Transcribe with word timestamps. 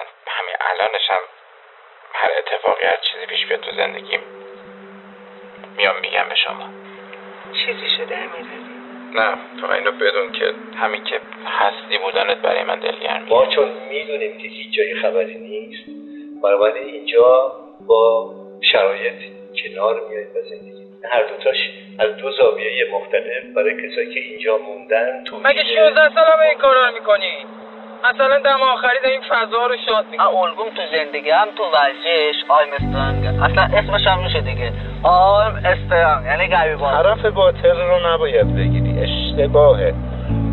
اصلا 0.00 0.12
همین 0.26 0.54
الانشم 0.70 1.22
هر 2.14 2.30
اتفاقی 2.38 2.82
هر 2.84 2.98
چیزی 3.12 3.26
پیش 3.26 3.46
بیاد 3.46 3.60
تو 3.60 3.76
زندگیم 3.76 4.20
میام 5.76 6.00
میگم 6.00 6.28
به 6.28 6.34
شما. 6.34 6.68
چیزی 7.52 7.96
شده 7.96 8.16
امیرعلی 8.16 8.70
نه 9.14 9.60
تو 9.60 9.72
اینو 9.72 9.92
بدون 9.92 10.32
که 10.32 10.54
همین 10.76 11.04
که 11.04 11.20
هستی 11.46 11.98
بودنت 11.98 12.36
برای 12.36 12.64
من 12.64 12.80
دلگرمیه 12.80 13.28
ما 13.28 13.46
چون 13.46 13.68
می‌دونیم 13.68 14.38
که 14.38 14.48
هیچ 14.48 14.76
جای 14.76 14.94
خبری 14.94 15.38
نیست 15.38 15.90
بنابراین 16.42 16.84
اینجا 16.84 17.52
با 17.86 18.34
شرایط 18.72 19.14
کنار 19.62 20.08
میاییم 20.08 20.30
و 20.30 20.42
زندگی. 20.42 20.80
هر 21.12 21.22
دوتاش 21.22 21.56
از 21.98 22.16
دو 22.16 22.30
زاویه 22.30 22.90
مختلف 22.92 23.44
برای 23.56 23.88
کسایی 23.88 24.14
که 24.14 24.20
اینجا 24.20 24.58
موندن 24.58 25.24
تو 25.24 25.36
مگه 25.36 25.64
16 25.64 26.14
سال 26.14 26.24
هم 26.24 26.40
این 26.48 26.58
کارا 26.58 26.88
رو 26.88 26.94
می‌کنی 26.94 27.46
مثلا 28.08 28.36
دم 28.44 28.62
آخری 28.74 28.98
این 29.04 29.20
فضا 29.30 29.66
رو 29.66 29.74
شاد 29.86 30.04
می‌کنی 30.10 30.26
الگوم 30.26 30.68
تو 30.76 30.82
زندگی 30.96 31.30
هم 31.30 31.48
تو 31.56 31.62
ورزش 31.62 32.36
آیم 32.48 32.72
استرانگ 32.78 33.42
اصلا 33.42 33.78
اسمش 33.78 34.06
هم 34.06 34.24
میشه 34.24 34.40
دیگه. 34.40 34.72
آیم 35.02 35.54
استرانگ 35.56 36.26
یعنی 36.26 36.76
باز 36.76 37.04
طرف 37.04 37.26
باطل 37.26 37.80
رو 37.80 38.12
نباید 38.14 38.56
بگیری 38.56 39.00
اشتباهه. 39.00 39.94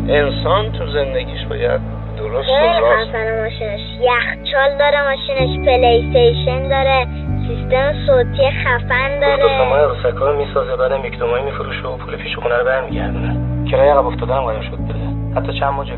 انسان 0.08 0.72
تو 0.72 0.86
زندگیش 0.86 1.44
باید 1.44 1.80
درست 2.18 2.48
و 2.48 2.80
راست. 2.80 3.14
ماشینش. 3.14 3.80
یخچال 4.00 4.78
داره 4.78 5.02
ماشینش 5.02 5.66
پلیستیشن 5.66 6.68
داره 6.68 7.06
سیستم 7.48 8.06
صوتی 8.06 8.50
خفن 8.50 9.20
داره. 9.20 9.44
عروسک 9.44 10.18
رو 10.18 10.36
می‌سازه 10.36 10.76
بعد 10.76 10.92
میکدومایی 10.92 11.44
میفروشه 11.44 11.88
و 11.88 11.96
پول 11.96 12.16
پیش 12.16 12.36
خونه 12.36 12.56
رو 12.56 12.64
برمیگردونه. 12.64 13.36
کرایه 13.70 13.92
عقب 13.92 14.06
افتادن 14.06 14.40
قایم 14.40 14.60
شد 14.60 14.76
بده 14.76 15.17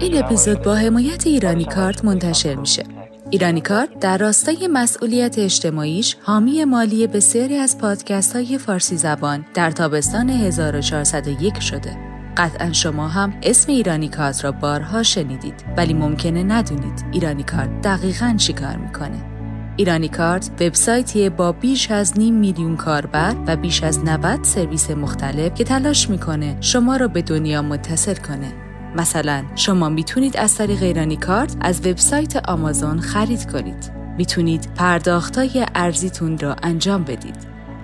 این 0.00 0.24
اپیزود 0.24 0.62
با 0.62 0.74
حمایت 0.74 1.26
ایرانی 1.26 1.64
کارت 1.64 2.04
منتشر 2.04 2.54
میشه. 2.54 2.84
ایرانی 3.30 3.60
کارت 3.60 4.00
در 4.00 4.18
راستای 4.18 4.68
مسئولیت 4.72 5.38
اجتماعیش 5.38 6.16
حامی 6.22 6.64
مالی 6.64 7.06
بسیاری 7.06 7.56
از 7.56 7.78
پادکست 7.78 8.36
های 8.36 8.58
فارسی 8.58 8.96
زبان 8.96 9.44
در 9.54 9.70
تابستان 9.70 10.30
1401 10.30 11.60
شده. 11.60 11.96
قطعا 12.36 12.72
شما 12.72 13.08
هم 13.08 13.34
اسم 13.42 13.72
ایرانی 13.72 14.08
کارت 14.08 14.44
را 14.44 14.52
بارها 14.52 15.02
شنیدید 15.02 15.64
ولی 15.76 15.94
ممکنه 15.94 16.42
ندونید 16.42 17.04
ایرانی 17.12 17.42
کارت 17.42 17.80
دقیقا 17.80 18.34
چی 18.38 18.52
کار 18.52 18.76
می‌کنه. 18.76 19.30
ایرانی 19.76 20.08
کارت 20.08 20.50
وبسایتیه 20.60 21.30
با 21.30 21.52
بیش 21.52 21.90
از 21.90 22.18
نیم 22.18 22.34
میلیون 22.34 22.76
کاربر 22.76 23.34
و 23.46 23.56
بیش 23.56 23.82
از 23.82 24.04
90 24.04 24.44
سرویس 24.44 24.90
مختلف 24.90 25.54
که 25.54 25.64
تلاش 25.64 26.10
می‌کنه 26.10 26.56
شما 26.60 26.96
را 26.96 27.08
به 27.08 27.22
دنیا 27.22 27.62
متصل 27.62 28.14
کنه. 28.14 28.69
مثلا 28.96 29.44
شما 29.54 29.88
می‌تونید 29.88 30.36
از 30.36 30.54
طریق 30.54 30.82
ایرانی 30.82 31.16
کارت 31.16 31.56
از 31.60 31.86
وبسایت 31.86 32.48
آمازون 32.48 33.00
خرید 33.00 33.52
کنید. 33.52 33.92
می‌تونید 34.18 34.68
پرداختای 34.76 35.66
ارزیتون 35.74 36.38
را 36.38 36.56
انجام 36.62 37.04
بدید. 37.04 37.36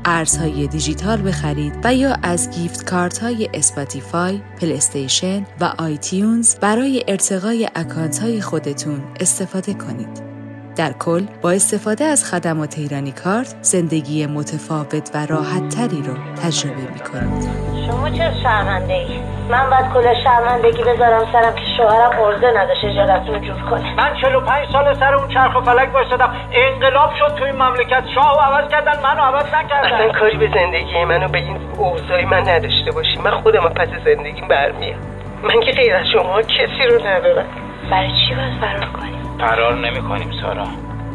ارزهای 0.04 0.66
دیجیتال 0.66 1.22
بخرید 1.22 1.72
و 1.84 1.94
یا 1.94 2.16
از 2.22 2.50
gift 2.50 2.84
card 2.84 3.18
های 3.18 3.48
اسپاتیفای، 3.54 4.40
پلیستیشن 4.60 5.46
و 5.60 5.64
آیتیونز 5.78 6.54
برای 6.54 7.04
ارتقای 7.08 7.68
اکانت 7.74 8.18
های 8.18 8.40
خودتون 8.40 9.00
استفاده 9.20 9.74
کنید. 9.74 10.35
در 10.76 10.92
کل 10.92 11.22
با 11.42 11.50
استفاده 11.50 12.04
از 12.04 12.30
خدمات 12.30 12.78
ایرانی 12.78 13.12
کارت 13.12 13.54
زندگی 13.62 14.26
متفاوت 14.26 15.10
و 15.14 15.26
راحت 15.26 15.68
تری 15.68 16.02
رو 16.02 16.14
تجربه 16.42 16.76
می 16.94 17.00
کنید. 17.00 17.48
شما 17.86 18.10
چه 18.10 18.32
شرمنده 18.42 18.94
ای؟ 18.94 19.18
من 19.50 19.70
باید 19.70 19.92
کل 19.94 20.22
شرمندگی 20.24 20.82
بذارم 20.82 21.32
سرم 21.32 21.54
که 21.54 21.62
شوهرم 21.76 22.20
ارزه 22.20 22.46
نداشته 22.58 22.86
اجارتون 22.86 23.40
جور 23.40 23.70
کنه 23.70 23.94
من 23.94 24.14
45 24.22 24.68
سال 24.72 24.94
سر 24.94 25.14
اون 25.14 25.28
چرخ 25.28 25.56
و 25.56 25.60
فلک 25.60 25.92
بایستادم 25.92 26.34
انقلاب 26.52 27.10
شد 27.18 27.34
تو 27.34 27.44
این 27.44 27.54
مملکت. 27.54 28.04
شاه 28.14 28.44
عوض 28.44 28.70
کردن 28.70 29.02
منو 29.02 29.22
عوض 29.22 29.46
نکردن. 29.54 29.94
اصلا 29.94 30.20
کاری 30.20 30.36
به 30.36 30.48
زندگی 30.54 31.04
منو 31.04 31.28
به 31.28 31.38
این 31.38 31.56
اوضاعی 31.78 32.24
من 32.24 32.48
نداشته 32.48 32.90
باشی. 32.94 33.18
من 33.24 33.30
خودم 33.30 33.68
پس 33.68 33.88
زندگی 34.04 34.40
برمیام 34.40 35.00
من 35.42 35.60
که 35.60 35.72
غیر 35.72 35.94
از 35.94 36.06
شما 36.12 36.42
کسی 36.42 36.82
رو 36.90 37.06
ندارم. 37.06 37.46
برای 37.90 38.08
چی 38.08 38.34
باید 38.34 38.60
فرار 38.60 38.90
کنیم؟ 39.00 39.25
فرار 39.38 39.74
نمی 39.74 40.02
کنیم 40.08 40.30
سارا. 40.42 40.66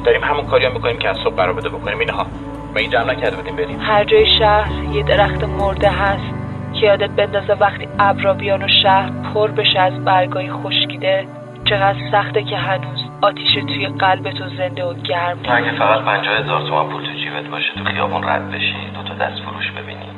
داریم 0.06 0.24
همون 0.24 0.48
کاری 0.48 0.66
هم 0.66 0.74
می‌کنیم 0.74 1.00
که 1.00 1.10
از 1.10 1.18
صبح 1.24 1.36
قرار 1.36 1.54
بوده 1.54 1.70
بکنیم. 1.70 2.00
اینها. 2.00 2.24
ما 2.74 2.80
این 2.80 2.90
جمع 2.90 3.04
نکرده 3.04 3.36
بودیم 3.36 3.56
بریم. 3.56 3.80
هر 3.82 4.04
جای 4.04 4.40
شهر 4.40 4.72
یه 4.92 5.04
درخت 5.04 5.44
مرده 5.44 5.90
هست 5.90 6.34
که 6.80 6.86
یادت 6.86 7.10
بندازه 7.10 7.54
وقتی 7.54 7.88
ابرا 8.00 8.34
بیان 8.34 8.64
و 8.64 8.68
شهر 8.84 9.10
پر 9.34 9.52
بشه 9.52 9.80
از 9.80 10.06
برگای 10.06 10.52
خشکیده 10.52 11.28
چقدر 11.70 11.98
سخته 12.12 12.44
که 12.44 12.58
هنوز 12.58 13.00
آتیش 13.22 13.54
توی 13.54 13.88
قلب 13.88 14.32
تو 14.32 14.50
زنده 14.58 14.84
و 14.84 14.94
گرم 14.94 15.44
تو 15.44 15.56
اگه 15.56 15.72
فقط 15.72 16.02
پنجاه 16.06 16.36
هزار 16.36 16.62
تومن 16.62 16.90
پول 16.90 17.06
تو 17.06 17.12
جیبت 17.12 17.46
باشه 17.46 17.74
تو 17.78 17.84
خیابون 17.84 18.24
رد 18.24 18.52
بشی 18.52 18.76
دو 18.96 19.04
تا 19.04 19.14
دست 19.14 19.44
فروش 19.44 19.72
ببینی. 19.72 20.10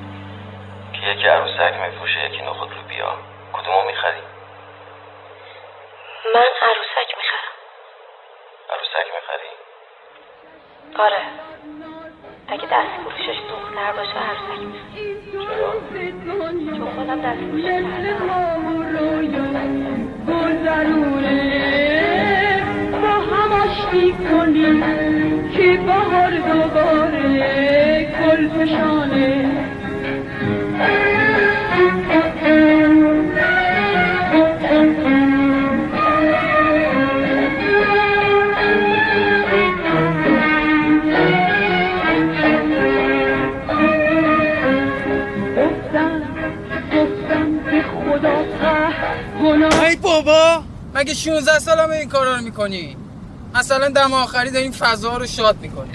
که 0.93 1.09
یکی 1.11 1.27
عروسک 1.27 1.73
میفروشه 1.85 2.25
یکی 2.25 2.41
نخود 2.41 2.69
رو 2.69 2.81
بیا 2.89 3.09
کدومو 3.53 3.81
می‌خری؟ 3.87 4.23
من 6.35 6.49
عروسک 6.61 7.09
می‌خرم. 7.17 7.42
عروسک 8.93 9.09
می‌خری 9.15 9.51
آره. 11.05 11.21
اگه 12.47 12.65
دست 12.65 13.01
فروشش 13.01 13.39
دختر 13.49 13.91
باشه 13.91 14.17
عروسک 14.19 14.59
می‌خرم. 14.59 14.83
چرا؟ 15.45 16.77
چون 16.77 16.89
خودم 16.95 17.21
دست 17.21 17.39
فروش 17.39 17.63
کردم. 17.63 18.23
با 23.01 23.09
هم 23.09 23.51
آشتی 23.51 24.13
کنیم 24.13 24.79
که 25.51 25.77
بهار 25.85 26.31
دوباره 26.31 27.23
فشانه 28.47 29.23
گناه. 49.43 49.79
ای 49.79 49.95
بابا 49.95 50.63
مگه 50.95 51.13
16 51.13 51.59
سال 51.59 51.79
هم 51.79 51.91
این 51.91 52.09
کارا 52.09 52.35
رو 52.35 52.41
می‌کنی؟ 52.41 52.97
مثلا 53.55 53.89
دم 53.89 54.13
آخری 54.13 54.51
داریم 54.51 54.71
فضا 54.71 55.17
رو 55.17 55.25
شاد 55.25 55.61
می‌کنی. 55.61 55.91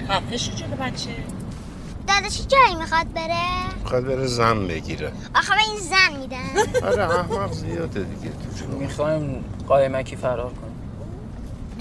داداشی 2.07 2.43
جایی 2.43 2.75
می‌خواد 2.75 3.13
بره؟ 3.13 3.75
می‌خواد 3.83 4.05
بره 4.05 4.27
زن 4.27 4.67
بگیره. 4.67 5.11
آخه 5.35 5.55
به 5.55 5.61
این 5.61 5.79
زن 5.79 6.19
میدن. 6.19 6.87
آره 6.87 7.19
احمق 7.19 7.51
زیاده 7.51 8.03
دیگه 8.03 8.29
تو 8.29 8.59
جون 8.59 8.67
می‌خوایم 8.69 9.43
قایمکی 9.67 10.15
فرار 10.15 10.51
کنیم. 10.53 10.79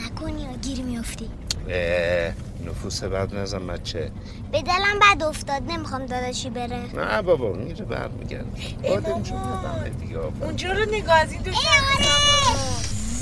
نکنی 0.06 0.42
یا 0.42 0.52
گیر 0.62 0.84
میافتی. 0.84 1.30
اه، 1.68 2.32
نفوس 2.66 3.04
بد 3.04 3.34
نزن 3.34 3.66
بچه. 3.66 4.10
به 4.52 4.62
دلم 4.62 4.98
بد 5.02 5.22
افتاد 5.22 5.62
نمی‌خوام 5.68 6.06
داداشی 6.06 6.50
بره. 6.50 6.76
نه 6.96 7.22
بابا 7.22 7.52
میره 7.52 7.84
برمیگرده. 7.84 8.44
بادم 8.82 9.14
ندمه 9.14 9.88
دیگه. 9.88 10.18
اونجا 10.40 10.72
رو 10.72 10.84
نگاه 10.90 11.18
از 11.18 11.32
این 11.32 11.42
دو 11.42 11.50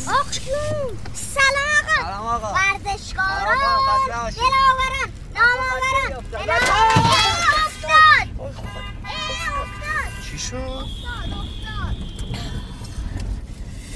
آخ 0.08 0.30
جون 0.32 0.98
سلام 1.14 1.86
آقا. 1.88 2.02
سلام 2.02 2.26
آقا. 2.26 2.48
ورزشکارا. 2.54 3.38
سلام 3.38 3.58
آقا، 3.62 3.92
خسته 3.98 4.22
باشی. 4.22 4.36
دل 4.36 4.42
آورن 4.70 5.10
نام 5.34 5.58
آورن 5.72 6.16
افتاد. 6.18 6.40
به 6.40 6.52
نام 6.52 6.60
اه، 6.96 7.66
افتاد. 7.66 8.28
اه، 9.04 9.60
افتاد. 9.60 10.22
چی 10.30 10.38
شد؟ 10.38 10.54
افتاد 10.56 11.30
افتاد. 11.32 11.96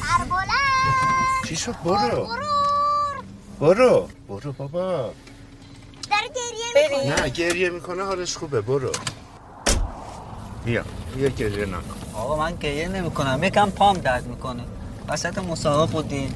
سربلند. 0.01 1.49
چی 1.49 1.57
شد؟ 1.57 1.75
برو. 1.85 2.25
غرور 2.25 2.39
برو. 3.61 4.09
برو 4.29 4.53
بابا. 4.53 5.11
می‌کنه 6.89 7.23
نه 7.23 7.29
گریه 7.29 7.71
می‌کنه 7.71 8.03
حالش 8.05 8.37
خوبه 8.37 8.61
برو. 8.61 8.93
بیا 10.65 10.85
بیا 11.17 11.29
گریه 11.29 11.67
نکن. 11.67 11.81
آقا 12.15 12.37
من 12.37 12.57
گریه 12.57 12.89
نمی‌کنم 12.89 13.45
یکم 13.45 13.71
پام 13.71 13.97
درد 13.97 14.27
می‌کنه. 14.27 14.63
وسط 15.09 15.39
مسابقه 15.39 15.93
بودیم 15.93 16.35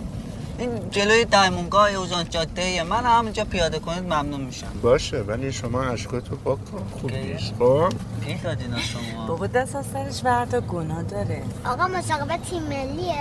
این 0.58 0.90
جلوی 0.90 1.24
دایمونگاه 1.24 1.94
اوزان 1.94 2.28
جاده 2.30 2.82
من 2.82 3.04
همینجا 3.04 3.44
پیاده 3.44 3.78
کنید 3.78 4.04
ممنون 4.04 4.40
میشم. 4.40 4.66
باشه 4.82 5.16
ولی 5.16 5.52
شما 5.52 5.82
عشقاتو 5.82 6.36
پاک 6.36 6.58
کن. 6.64 6.86
خوب؟ 7.00 7.12
نیست. 7.12 7.52
خب؟ 7.58 7.64
از 7.64 8.82
شما؟ 8.82 9.26
بابا 9.26 9.46
دست 9.46 9.76
از 9.76 9.84
سرش 9.92 10.24
وردا 10.24 10.60
گناه 10.60 11.02
داره. 11.02 11.42
آقا 11.64 11.86
مسابقه 11.86 12.38
تیم 12.38 12.62
ملیه. 12.62 13.14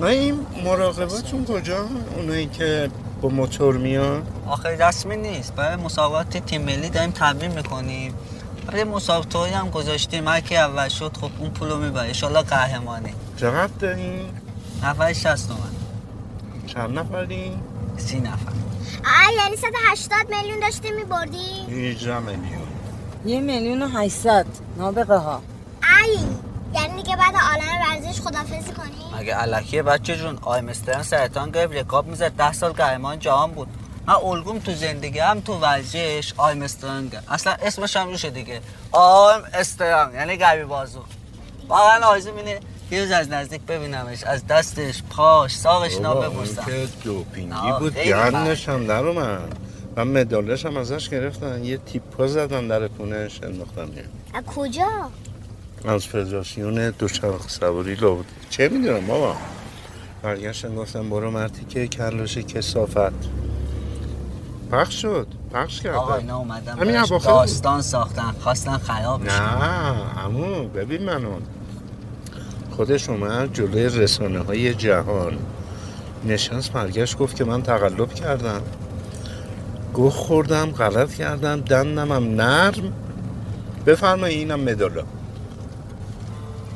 نه 0.00 0.06
این 0.06 0.46
مراقباتون 0.64 1.44
کجا؟ 1.44 1.86
اونایی 2.16 2.46
که 2.46 2.90
با 3.20 3.28
موتور 3.28 3.76
میان؟ 3.76 4.22
آخر 4.46 4.70
رسمی 4.70 5.16
نیست. 5.16 5.54
برای 5.54 5.76
مسابقات 5.76 6.36
تیم 6.36 6.62
ملی 6.62 6.88
داریم 6.88 7.10
تمرین 7.10 7.52
می‌کنیم. 7.52 8.14
برای 8.66 8.84
مسابقه 8.84 9.56
هم 9.56 9.70
گذاشتیم. 9.70 10.28
هر 10.28 10.40
کی 10.40 10.56
اول 10.56 10.88
شد 10.88 11.16
خب 11.20 11.30
اون 11.38 11.50
پولو 11.50 11.78
می‌بره. 11.78 12.06
انشالله 12.06 12.42
قهرمانی 12.42 13.14
چقدر 13.36 13.72
دارین؟ 13.80 14.28
نفر 14.82 15.12
60 15.12 15.48
تومن. 15.48 15.60
چند 16.66 16.98
نفرین 16.98 17.60
سی 17.96 18.20
نفر. 18.20 18.52
آه 19.04 19.34
یعنی 19.36 19.56
180 19.56 20.30
میلیون 20.30 20.60
داشتی 20.60 20.90
میبردی 20.90 21.66
18 21.90 22.18
میلیون. 22.18 22.60
یه 23.24 23.40
میلیون 23.40 23.82
و 23.82 23.88
هشتصد. 23.88 24.46
نابغه 24.78 25.16
ها 25.16 25.42
ای 26.04 26.18
یعنی 26.74 27.02
دیگه 27.02 27.16
بعد 27.16 27.34
عالم 27.34 27.80
ورزش 27.88 28.20
خدافزی 28.20 28.72
کنی؟ 28.72 29.20
مگه 29.20 29.34
الکیه 29.34 29.82
بچه 29.82 30.16
جون 30.16 30.38
آرمسترانگ 30.42 31.02
سرطان 31.02 31.50
گرفت 31.50 31.74
رکاب 31.74 32.06
می‌زد. 32.06 32.36
ده 32.36 32.52
سال 32.52 32.72
قهرمان 32.72 33.18
جهان 33.18 33.50
بود. 33.50 33.68
من 34.06 34.14
الگوم 34.14 34.58
تو 34.58 34.72
زندگی 34.72 35.18
هم 35.18 35.40
تو 35.40 35.54
ورزش 35.54 36.32
آرمسترانگ 36.36 37.16
اصلا 37.28 37.52
اسمش 37.62 37.96
هم 37.96 38.08
روشه 38.08 38.30
دیگه. 38.30 38.60
arm 38.92 39.40
strong 39.54 40.14
یعنی 40.14 40.36
قوی 40.36 40.64
بازو. 40.64 41.00
واقعا 41.68 42.06
آرزو 42.06 42.36
اینه 42.36 42.60
یه 42.90 43.00
روز 43.00 43.10
از 43.10 43.28
نزدیک 43.28 43.60
ببینمش 43.60 44.24
از 44.24 44.46
دستش 44.46 45.02
پاش 45.10 45.56
ساقش 45.56 45.94
اینا 45.94 46.12
اون 46.12 46.28
ببوسم 46.28 46.64
که 46.64 46.88
دوپینگی 47.04 47.72
بود 47.78 47.98
گندش 47.98 48.68
هم 48.68 48.86
در 48.86 49.04
اومد. 49.06 49.56
من 49.96 50.06
مدالش 50.06 50.66
هم 50.66 50.76
ازش 50.76 51.08
گرفتن. 51.08 51.64
یه 51.64 51.76
تیپا 51.76 52.26
زدن 52.26 52.68
در 52.68 52.88
کونش 52.88 53.42
انداختن 53.42 53.90
از 54.34 54.44
کجا؟ 54.44 55.10
از 55.84 56.06
فدراسیون 56.06 56.90
دوچرخ 56.90 57.48
سواری 57.48 57.94
لابد 57.94 58.24
چه 58.50 58.68
می‌دونم 58.68 59.06
بابا؟ 59.06 59.36
برگشتن 60.22 60.74
گفتم 60.74 61.10
برو 61.10 61.30
مرتی 61.30 61.64
که 61.64 61.88
کلش 61.88 62.38
کسافت. 62.38 63.12
پخش 64.72 65.02
شد. 65.02 65.26
پخش 65.52 65.86
آقا 65.86 66.12
کردن 66.12 66.20
اینا 66.20 66.38
اومدن 66.38 66.78
همین 66.78 67.02
داستان 67.24 67.82
ساختن. 67.82 68.32
خواستن 68.40 68.76
خرابش 68.76 69.28
کنن. 69.28 69.38
نه 69.38 70.24
امو 70.24 70.68
ببین 70.68 71.02
منو. 71.02 71.30
خودش 72.70 73.08
اومد 73.08 73.54
جلوی 73.54 73.84
رسانه 73.84 74.38
های 74.38 74.74
جهان. 74.74 75.38
نشست 76.24 76.72
برگشت 76.72 77.18
گفت 77.18 77.36
که 77.36 77.44
من 77.44 77.62
تقلب 77.62 78.14
کردم. 78.14 78.62
گوه 79.92 80.12
خوردم 80.12 80.70
غلط 80.70 81.14
کردم 81.14 81.60
دندم 81.60 82.12
هم 82.12 82.24
نرم. 82.24 82.92
بفرمایید 83.86 84.38
اینم 84.38 84.60
مدالا. 84.60 85.04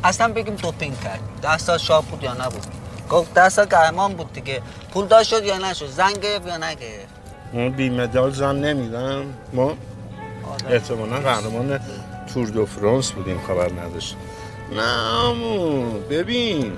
اصلا 0.04 0.32
بگیم 0.32 0.54
دوپینگ 0.54 1.00
کرد. 1.00 1.20
ده 1.42 1.58
سال 1.58 1.78
شاه 1.78 2.04
بود 2.04 2.22
یا 2.22 2.32
نبود. 2.32 2.66
گفت 3.10 3.34
ده 3.34 3.48
سال 3.48 3.64
قهرمان 3.64 4.12
بود 4.14 4.32
دیگه. 4.32 4.62
پول 4.92 5.06
داشت 5.06 5.30
شد 5.30 5.44
یا 5.44 5.58
نشد. 5.58 5.86
زنگ 5.86 6.20
گرفت 6.20 6.46
یا 6.46 6.56
نگرفت؟ 6.56 7.08
ما 7.52 7.68
بی 7.68 7.90
مدال 7.90 8.30
زن 8.30 8.56
نمیدم 8.56 9.24
ما 9.52 9.76
احتمالا 10.70 11.16
قهرمان 11.16 11.80
تور 12.34 12.46
دو 12.46 12.66
فرانس 12.66 13.12
بودیم 13.12 13.40
خبر 13.48 13.72
نداشت 13.72 14.16
نه 14.72 14.82
عمو، 14.82 15.98
ببین 16.10 16.72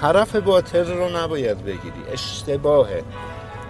طرف 0.00 0.36
باطل 0.36 0.86
رو 0.92 1.16
نباید 1.16 1.64
بگیری. 1.64 2.02
اشتباهه. 2.12 3.02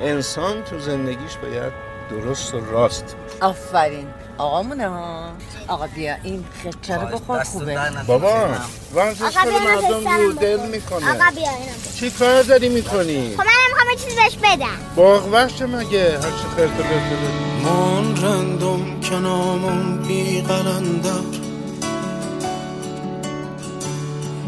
انسان 0.00 0.62
تو 0.62 0.78
زندگیش 0.78 1.36
باید 1.36 1.72
درست 2.10 2.54
و 2.54 2.60
راست. 2.70 3.16
آفرین. 3.40 4.08
آقامونه 4.38 4.88
ها. 4.88 5.28
آقا 5.68 5.86
بیا 5.86 6.14
این 6.22 6.44
خچه 6.64 6.96
رو 6.96 7.06
بخور 7.06 7.44
خوبه. 7.44 7.78
بابا 8.06 8.48
ورزش 8.94 9.36
بیا 9.38 9.58
مردم 9.58 10.08
رو. 10.08 10.32
دل 10.32 10.60
می‌کنه. 10.66 11.10
آقا 11.10 11.30
بیا 11.34 11.50
اینم 11.50 11.74
چی 12.00 12.10
کار 12.10 12.42
داری 12.42 12.68
می‌کنی؟ 12.68 13.34
خب 13.36 13.40
منم 13.40 13.68
می‌خوام 13.68 13.90
یه 13.90 13.96
چیزی 13.96 14.16
بهش 14.16 14.36
بدم. 14.36 14.78
باغ 14.96 15.28
مگه؟ 15.66 16.10
هر 16.12 16.20
چی 16.20 16.46
خیرت 16.56 16.70
و 16.70 16.82
من 17.64 18.16
رندم 18.22 19.00
که 19.00 19.14
نامم 19.14 20.02
بی 20.02 20.40
قلندر. 20.40 21.10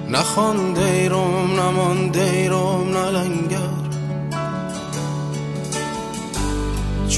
نخوان 0.08 0.72
دیرم 0.72 1.60
نمان 1.60 2.08
دیرم 2.08 2.96
نلنگر. 2.96 3.87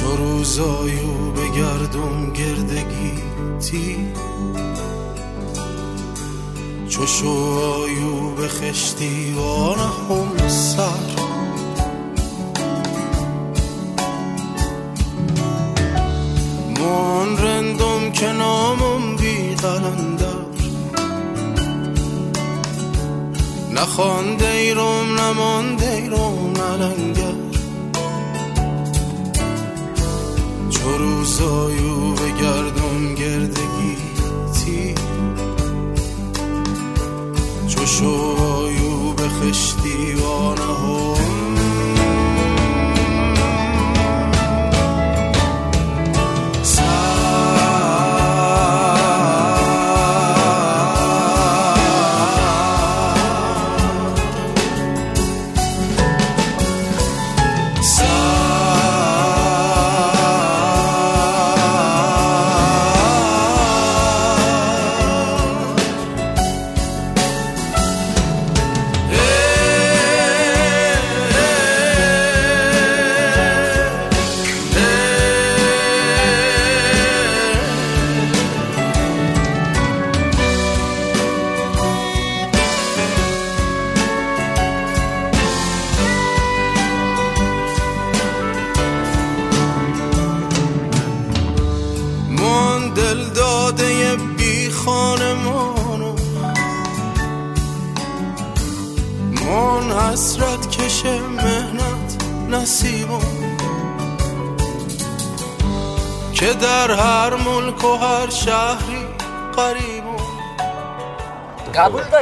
چو 0.00 0.17
روزایو 0.17 1.31
بگردم 1.37 2.32
گردگی 2.32 3.12
تی. 3.61 3.97
چو 6.88 7.06
شوایو 7.06 8.31
به 8.37 8.49
خشتی 8.49 9.32
وانهم 9.32 10.49
سر. 10.49 10.85
من 16.81 17.38
رندم 17.38 18.12
که 18.12 18.26
نامم 18.26 19.17
بی 19.17 19.55
قلندر. 19.55 20.41
نخوان 23.75 24.37
دیرم 24.37 25.20
نمان 25.20 25.76
دیرم 25.76 26.53
نلنگر 26.53 27.19
چو 31.31 31.44
روزایو 31.44 32.15
بگردم 32.15 33.15
گردگی 33.15 33.97
تی. 34.55 34.94
چو 37.69 37.87
شوایو 37.87 39.12
به 39.17 39.29
خشتی 39.29 40.15
وانهم 40.15 41.19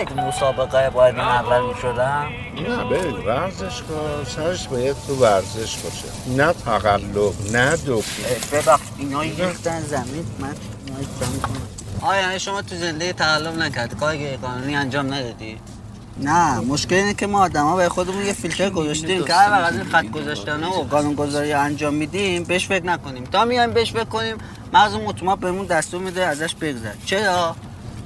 دارید 0.04 0.20
مسابقه 0.20 0.90
باید 0.90 1.14
من 1.14 1.20
اول 1.20 1.74
می‌شدم 1.74 2.26
نه 2.68 2.84
ببین 2.84 3.26
ورزشکار 3.26 4.24
سرش 4.36 4.68
باید 4.68 4.96
تو 5.06 5.14
ورزش 5.14 5.76
باشه. 5.76 6.36
نه 6.36 6.52
تقلب 6.52 7.32
نه 7.52 7.76
دوپینگ 7.76 8.50
ببخش 8.52 8.82
اینا 8.98 9.20
ریختن 9.20 9.80
زمین 9.80 10.26
من 10.38 10.54
اینا 10.86 10.98
ریختم 10.98 11.40
کنم. 11.48 12.08
آیا 12.08 12.20
یعنی 12.22 12.38
شما 12.38 12.62
تو 12.62 12.76
زندگی 12.76 13.12
تقلب 13.12 13.58
نکرد 13.58 13.96
کار 14.00 14.16
غیر 14.16 14.36
قانونی 14.36 14.76
انجام 14.76 15.14
ندادی؟ 15.14 15.58
نه 16.18 16.60
مشکل 16.60 16.94
اینه 16.94 17.14
که 17.14 17.26
ما 17.26 17.40
آدما 17.40 17.76
به 17.76 17.88
خودمون 17.88 18.26
یه 18.26 18.32
فیلتر 18.32 18.70
گذاشتیم 18.70 19.24
که 19.24 19.34
هر 19.34 19.50
وقت 19.50 19.72
از 19.72 19.74
این 19.74 19.84
خط 19.84 20.06
گذاشتن 20.06 20.64
و 20.64 20.70
قانون 20.70 21.14
گذاری 21.14 21.52
انجام 21.52 21.94
میدیم 21.94 22.44
بهش 22.44 22.66
فکر 22.66 22.86
نکنیم. 22.86 23.24
تا 23.24 23.44
میایم 23.44 23.70
بهش 23.70 23.92
فکر 23.92 24.04
کنیم 24.04 24.36
مغز 24.72 24.94
اتومات 24.94 25.38
بهمون 25.38 25.66
دستور 25.66 26.00
میده 26.00 26.26
ازش 26.26 26.54
بگذر 26.54 26.92
چرا؟ 27.06 27.56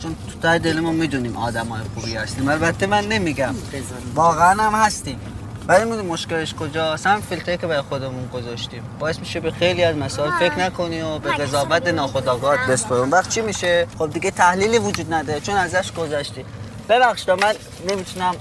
چون 0.02 0.16
تو 0.32 0.38
تای 0.42 0.58
دلمون 0.58 0.94
می‌دونیم 0.94 1.36
آدمای 1.36 1.82
خوبی 1.94 2.14
هستیم. 2.14 2.48
البته 2.48 2.86
من 2.86 3.04
نمیگم. 3.04 3.54
واقعا 4.14 4.62
هم 4.62 4.74
هستیم. 4.74 5.20
ولی 5.68 5.84
می‌دونی 5.84 6.08
مشکلش 6.08 6.54
کجاست؟ 6.54 7.06
هم 7.06 7.20
فیلتری 7.20 7.56
که 7.56 7.66
برای 7.66 7.82
خودمون 7.82 8.26
گذاشتیم. 8.26 8.82
باعث 8.98 9.18
میشه 9.18 9.40
به 9.40 9.50
خیلی 9.50 9.84
از 9.84 9.96
مسائل 9.96 10.30
فکر 10.38 10.58
نکنی 10.58 11.02
و 11.02 11.18
به 11.18 11.30
قضاوت 11.30 11.82
بسپاری 12.68 13.00
اون 13.00 13.10
وقت 13.10 13.28
چی 13.28 13.40
میشه؟ 13.40 13.86
خب 13.98 14.10
دیگه 14.10 14.30
تحلیلی 14.30 14.78
وجود 14.78 15.14
نداره. 15.14 15.40
چون 15.40 15.56
ازش 15.56 15.92
گذشتی. 15.92 16.44
ببخشید 16.88 17.30
من 17.30 17.54
نمی‌تونم 17.88 18.34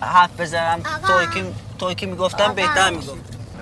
حرف 0.00 0.30
بزنم. 0.40 0.80
توی 0.82 1.42
که 1.42 1.48
توی 1.78 1.94
که 1.94 2.06
می‌گفتم 2.06 2.52
بهتر 2.52 2.90
میگم 2.90 3.02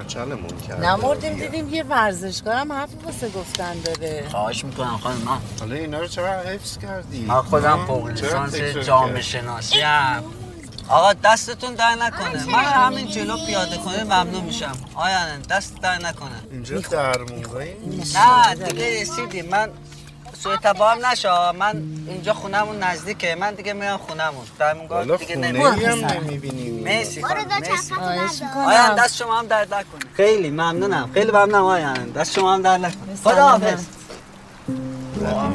چلمون 0.08 0.60
کرد 0.68 0.84
نمردیم 0.84 1.34
دیدیم 1.34 1.74
یه 1.74 1.84
ورزشکارم 1.84 2.72
حرف 2.72 2.90
واسه 3.04 3.28
گفتن 3.28 3.80
داره 3.80 4.28
خواهش 4.30 4.64
می‌کنم 4.64 4.96
خانم 5.02 5.18
من 5.18 5.38
حالا 5.60 5.74
اینا 5.74 6.00
رو 6.00 6.06
چرا 6.06 6.40
حفظ 6.40 6.78
کردی؟ 6.78 7.24
من 7.24 7.42
خودم 7.42 7.78
ها؟ 7.78 7.86
فوق 7.86 8.06
لیسانس 8.08 8.54
جامعه؟ 8.56 9.22
شناسی 9.22 9.80
هم. 9.80 10.24
آقا 10.88 11.12
دستتون 11.12 11.74
در 11.74 11.94
نکنه. 11.94 12.46
من 12.46 12.64
همین 12.64 13.08
جلو 13.08 13.36
پیاده 13.46 13.76
کنه 13.76 14.04
ممنون 14.04 14.44
میشم. 14.44 14.76
آیا 14.94 15.16
دست 15.50 15.80
در 15.80 15.98
نکنه. 15.98 16.30
اینجا 16.50 16.78
درمونگاهی 16.78 17.74
نه 18.14 18.54
دیگه 18.54 19.02
رسیدیم. 19.02 19.48
من 19.48 19.70
سوی 20.44 20.56
تبار 20.56 20.96
نشه 21.06 21.52
من 21.52 21.82
اینجا 22.08 22.34
خونمون 22.34 22.78
نزدیکه. 22.78 23.34
من 23.34 23.54
دیگه 23.54 23.72
میرم 23.72 23.96
خونمون 23.96 24.44
درمونگاه 24.58 25.16
دیگه 25.16 25.36
هم 25.36 26.04
نمی‌بینیم 26.04 26.84
مرسی 26.84 27.22
آیا 28.66 28.94
دست 28.94 29.16
شما 29.16 29.38
هم 29.38 29.46
در 29.46 29.64
نکنه. 29.64 30.10
خیلی 30.14 30.50
ممنونم. 30.50 31.10
خیلی 31.14 31.30
ممنونم 31.30 31.64
آیا 31.64 31.92
دست 31.92 32.32
شما 32.34 32.54
هم 32.54 32.62
در 32.62 32.78
نکنه. 32.78 33.16
خدا 33.24 33.48
حافظ. 33.48 33.84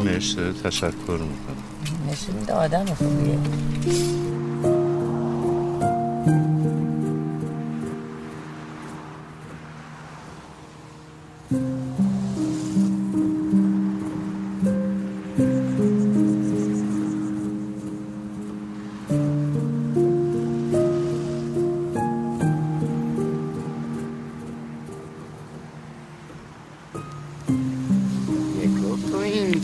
مرسی 0.05 0.53
تشکر 0.63 0.91
می‌کنم 1.08 1.63
نشون 2.12 2.36
میده 2.36 2.53
آدم 2.53 2.86
خوبیه. 2.86 3.39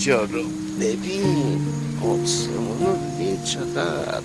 اینجا 0.05 0.24
رو 0.24 0.43
ببین 0.79 1.67
آسمون 2.01 2.79
رو 2.79 2.95
ببین 2.95 3.43
چقدر. 3.43 4.21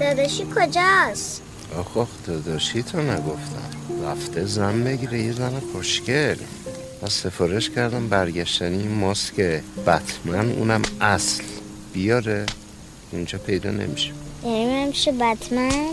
داداشی 0.00 0.46
کجاست؟ 0.56 1.42
آخ 1.78 1.96
آخ 1.96 2.08
داداشی 2.26 2.82
تو 2.82 3.02
نگفتم. 3.02 3.70
رفته 4.04 4.44
زن 4.44 4.84
بگیره 4.84 5.22
یه 5.22 5.32
زن 5.32 5.60
خوشگل. 5.72 6.36
من 7.02 7.08
سفارش 7.08 7.70
کردم 7.70 8.08
برگشتنی 8.08 8.78
این 8.78 8.94
ماسک 8.94 9.34
بتمن 9.86 10.52
اونم 10.52 10.82
اصل. 11.00 11.42
بیاره 11.92 12.46
اینجا 13.12 13.38
پیدا 13.38 13.70
نمیشه. 13.70 14.12
یعنی 14.44 14.86
میشه 14.86 15.12
بتمن؟ 15.12 15.86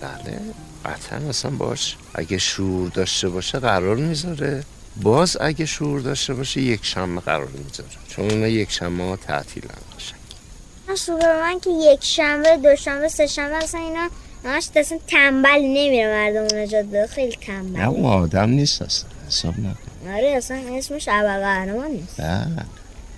بله 0.00 0.40
قطعا 0.84 1.28
اصلا 1.28 1.50
باش. 1.50 1.96
اگه 2.14 2.38
شعور 2.38 2.88
داشته 2.88 3.28
باشه 3.28 3.58
قرار 3.58 3.96
می‌ذاره. 3.96 4.64
باز 5.02 5.36
اگه 5.40 5.66
شعور 5.66 6.00
داشته 6.00 6.34
باشه 6.34 6.60
یک 6.60 6.84
شنبه 6.84 7.20
قرار 7.20 7.48
می‌ذاره 7.48 7.88
چون 8.08 8.30
اونا 8.30 8.48
یک 8.48 8.70
شنبه 8.70 9.02
ها 9.02 9.16
قشنگ. 9.16 10.20
من 10.88 10.96
سوپرمن 10.96 11.60
که 11.60 11.70
یک 11.70 12.04
شنبه 12.04 12.56
دو 12.56 12.76
شنبه 12.76 13.08
سه 13.08 13.26
شنبه 13.26 13.56
اصلا 13.56 13.80
اینا 13.80 14.08
همش 14.44 14.68
اصلا 14.76 14.98
تنبل 15.06 15.60
نمیره 15.60 16.06
مردم 16.06 16.56
اون 16.56 16.68
جاده 16.68 17.06
خیلی 17.06 17.36
نه 17.36 17.46
تنبل 17.46 17.80
اون 17.80 18.04
آدم 18.04 18.50
نیست 18.50 18.82
اصلا. 18.82 19.10
حساب 19.28 19.54
نکن. 19.58 20.14
آره 20.14 20.28
اصلا 20.36 20.56
اسمش 20.78 21.08
ابرقهرمان 21.08 21.90
نیست. 21.90 22.20
نه 22.20 22.66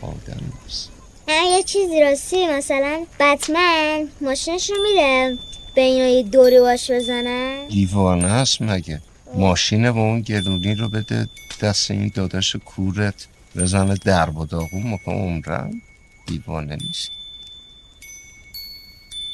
آدم 0.02 0.40
نیست. 0.64 0.88
نه 1.28 1.46
یه 1.56 1.62
چیزی 1.62 2.00
راستی 2.00 2.46
مثلا 2.46 3.06
بتمن 3.20 4.08
ماشینش 4.20 4.70
رو 4.70 4.76
میده 4.82 5.38
به 5.74 5.80
اینا 5.80 6.06
یه 6.06 6.22
دوری 6.22 6.60
باش 6.60 6.90
بزنن. 6.90 7.68
دیوانه 7.68 8.26
است 8.32 8.62
مگه؟ 8.62 9.00
ماشین 9.34 9.92
با 9.92 10.00
اون 10.00 10.20
گرونی 10.20 10.74
رو 10.74 10.88
بده 10.88 11.28
دست 11.62 11.90
این 11.90 12.12
داداش 12.14 12.56
کورت. 12.56 13.26
بزنه 13.56 13.94
درب 13.94 14.36
و 14.36 14.46
داغون 14.46 14.82
موقع 14.82 15.12
عمرم 15.12 15.82
دیوانه 16.26 16.76
نیست. 16.76 17.10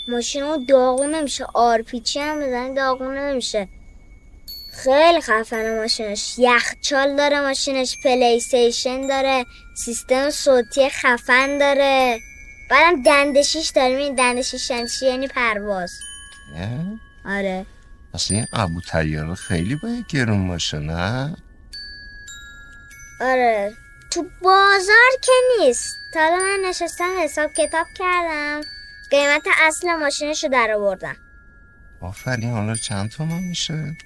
ماشین 0.08 0.42
رو 0.42 0.64
داغون 0.68 1.14
نمیشه 1.14 1.44
آرپیچی 1.54 2.20
هم 2.20 2.40
بزنی 2.40 2.74
داغون 2.74 3.18
نمیشه. 3.18 3.68
خیلی 4.72 5.20
خفنه 5.20 5.80
ماشینش. 5.80 6.34
یخچال 6.38 7.16
داره 7.16 7.40
ماشینش 7.40 7.96
PlayStation 8.04 9.06
داره 9.06 9.44
سیستم 9.76 10.30
صوتی 10.30 10.88
خفن 10.88 11.58
داره. 11.58 12.20
بعدم 12.70 13.02
دنده 13.02 13.32
شیش 13.32 13.70
داره 13.70 13.96
این 13.96 14.14
دنده 14.14 14.39
شیش 14.39 14.70
یعنی؟ 14.70 14.88
یعنی 15.02 15.28
پرواز. 15.28 15.90
نه 16.54 17.00
آره. 17.24 17.66
اصلا 18.14 18.36
این 18.36 18.46
ابو 18.52 18.80
تیاره 18.80 19.34
خیلی 19.34 19.74
باید 19.82 20.06
گرون 20.06 20.48
باشه 20.48 20.78
نه؟ 20.78 21.36
آره. 23.20 23.72
تو 24.10 24.26
بازار 24.42 25.10
که 25.22 25.32
نیست. 25.58 25.94
تا 26.14 26.20
من 26.20 26.58
نشستم 26.68 27.10
حساب 27.24 27.52
کتاب 27.52 27.86
کردم. 27.98 28.60
قیمت 29.10 29.42
اصل 29.60 29.94
ماشینش 29.94 30.44
رو 30.44 30.50
در 30.50 30.72
آوردم. 30.76 31.16
آفرین 32.00 32.50
حالا 32.50 32.74
چند 32.74 33.10
تومن 33.10 33.42
میشه؟ 33.42 33.96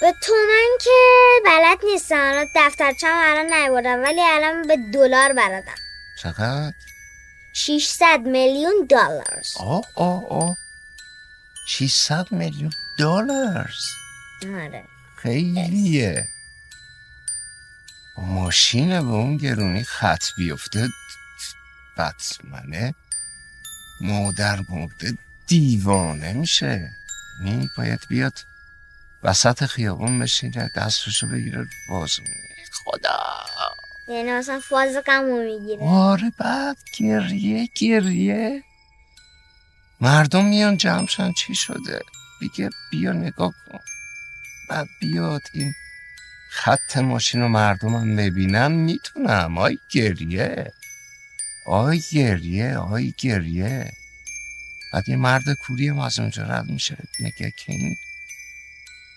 به 0.00 0.14
تومن 0.22 0.68
که 0.80 0.90
بلد 1.44 1.78
نیستم. 1.84 2.16
حالا 2.16 2.46
دفترچم 2.56 3.14
الان 3.14 3.52
نیوردم 3.52 4.02
ولی 4.02 4.20
الان 4.22 4.66
به 4.66 4.76
دلار 4.94 5.32
بلدم 5.32 5.74
چقدر؟ 6.22 6.72
600 7.54 8.20
میلیون 8.26 8.86
دلار 8.90 9.42
آه 9.60 9.84
آه 9.94 10.26
آه. 10.30 10.56
600 11.66 12.32
میلیون 12.32 12.72
دلار 12.98 13.70
آره. 14.44 14.84
خیلیه. 15.16 16.28
ماشین 18.18 18.88
به 18.88 19.12
اون 19.12 19.36
گرونی 19.36 19.84
خط 19.84 20.24
بیفته 20.38 20.88
بطمنه 21.98 22.94
مادر 24.00 24.60
مرده 24.68 25.18
دیوانه 25.46 26.32
میشه. 26.32 26.90
این 27.44 27.68
باید 27.76 28.00
بیاد 28.08 28.32
وسط 29.22 29.64
خیابون 29.64 30.18
بشینه 30.18 30.70
دستشو 30.76 31.26
بگیره 31.26 31.66
باز 31.88 32.10
خدا. 32.84 33.18
یعنی 34.08 34.32
مثلا 34.32 34.60
فاز 34.60 34.96
غمو 35.06 35.42
می‌گیره. 35.42 35.82
آره 35.82 36.32
بعد 36.38 36.76
گریه 36.98 37.68
گریه. 37.80 38.62
مردم 40.00 40.44
میان 40.44 40.76
جمعشن 40.76 41.32
چی 41.32 41.54
شده؟ 41.54 42.00
بگه 42.40 42.70
بیا 42.90 43.12
نگاه 43.12 43.54
کن. 43.66 43.78
بعد 44.68 44.88
بیاد 45.00 45.42
این 45.54 45.74
خط 46.50 46.96
ماشین 46.96 47.42
و 47.42 47.48
مردمم 47.48 48.16
ببینن 48.16 48.72
می‌تونم. 48.72 49.58
آی 49.58 49.78
گریه. 49.90 50.72
آی 51.66 52.02
گریه 52.12 52.76
آی 52.76 53.14
گریه. 53.18 53.92
بعد 54.92 55.08
یه 55.08 55.16
مرد 55.16 55.52
کوری 55.52 55.88
هم 55.88 55.98
از 55.98 56.18
اونجا 56.18 56.42
رد 56.42 56.66
میشه. 56.66 56.96
میگه 57.18 57.52
که 57.64 57.72
این 57.72 57.96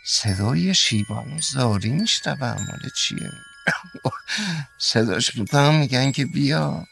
صدای 0.06 0.74
شیبانو 0.74 1.42
زاری 1.42 1.90
میشنوم 1.90 2.68
مال 2.68 2.90
چیه؟ 2.96 3.32
صداش 4.78 5.32
بودم 5.32 5.76
میگن 5.76 6.12
که 6.12 6.26
بیا. 6.26 6.88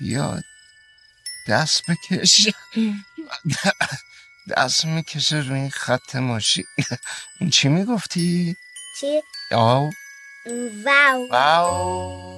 بیا 0.00 0.40
دست 1.48 1.82
بکش 1.90 2.48
دست 4.56 4.84
می‌کشه 4.84 5.36
روی 5.36 5.58
این 5.58 5.70
خط 5.70 6.16
ماشین 6.16 6.64
این 7.40 7.50
چی 7.50 7.68
می‌گفتی؟ 7.68 8.56
چی؟ 9.00 9.22
آو. 9.52 9.90
واو. 10.84 11.28
واو. 11.30 12.32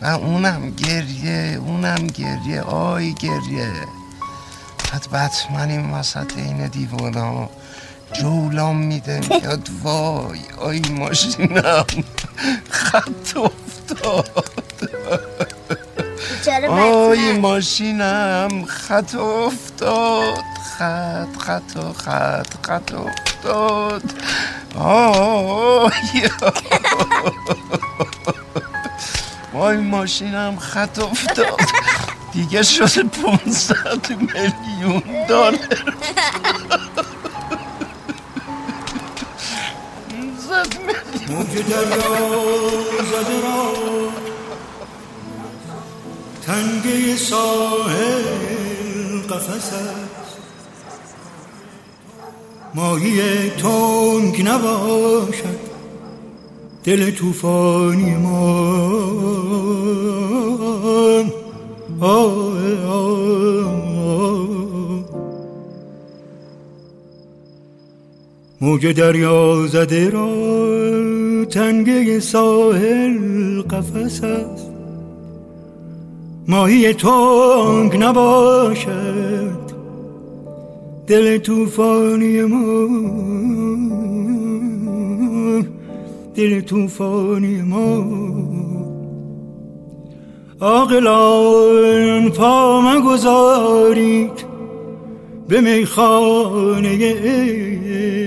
و 0.00 0.06
اونم 0.06 0.70
گریه 0.70 1.56
اونم 1.58 2.06
گریه. 2.06 2.60
آی 2.60 3.14
گریه. 3.14 3.72
بعد 4.92 5.10
بطمن 5.10 5.70
این 5.70 5.90
وسط 5.90 6.32
این 6.36 6.66
دیوانا 6.66 7.50
جولام 8.12 8.76
میده 8.76 9.20
میاد. 9.30 9.68
وای 9.82 10.40
آی 10.58 10.80
ماشینم. 10.80 11.86
خط 12.70 13.36
افتاد. 13.36 14.44
بیچاره 16.42 16.68
آی 16.68 17.32
ماشینم 17.32 18.64
خط 18.66 19.14
افتاد 19.14 20.44
خط 20.78 21.36
خط 21.38 21.76
و 21.76 21.92
خط 21.92 22.66
خط 22.66 22.92
افتاد. 22.94 24.02
آی 24.78 25.90
وای 29.54 29.76
ماشینم 29.76 30.56
خط 30.56 30.98
افتاد. 30.98 31.60
دیگه 32.32 32.62
شده 32.62 33.02
500 33.02 34.10
میلیون 34.10 35.02
دلار. 35.28 35.52
500 35.52 35.66
میلیون. 40.78 41.02
موج 41.28 41.48
دریا 41.48 42.12
زده 43.02 43.40
را. 43.42 44.31
تنگه 46.46 47.16
ساحل 47.16 48.22
قفس 49.30 49.72
است. 49.72 50.38
ماهی 52.74 53.50
تنگ 53.50 54.48
نباشد 54.48 55.72
دل 56.84 57.10
توفانی 57.10 58.14
ما 58.14 58.92
آه. 62.00 62.42
موج 68.60 68.86
دریا 68.86 69.66
زده 69.66 70.10
را 70.10 70.28
تنگه 71.44 72.20
ساحل 72.20 73.62
قفس 73.62 74.24
است. 74.24 74.71
ماهی 76.48 76.92
تنگ 76.92 77.96
نباشد. 77.96 79.62
دل 81.06 81.38
توفانی 81.38 82.42
ما 82.42 82.88
دل 86.34 86.60
توفانی 86.60 87.62
ما. 87.62 88.04
عاقلان 90.60 92.30
پا 92.30 92.80
مگذارید 92.80 94.44
به 95.48 95.60
میخانه 95.60 97.14
عشق. 97.24 98.22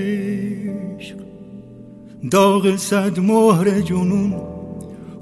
داغ 2.30 2.76
صد 2.76 3.20
مهر 3.20 3.80
جنون 3.80 4.55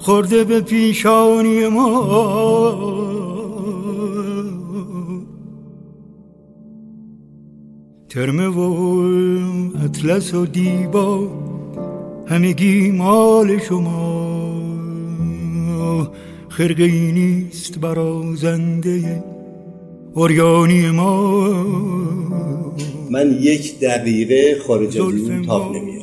خورده 0.05 0.43
به 0.43 0.61
پیشانی 0.61 1.67
ما. 1.67 1.85
ترمه 8.09 8.47
و 8.47 8.59
اطلس 9.85 10.33
و 10.33 10.45
دیبا 10.45 11.27
همگی 12.27 12.91
مال 12.91 13.59
شما. 13.59 14.61
خرقه 16.49 16.83
ای 16.83 17.11
نیست 17.11 17.79
برازنده 17.79 19.23
اوریانی 20.13 20.91
ما. 20.91 21.53
من 23.11 23.37
یک 23.41 23.79
دقیقه 23.79 24.57
خارج 24.67 25.01
از 25.01 25.13
تاب 25.45 25.75
نمیارم 25.75 25.94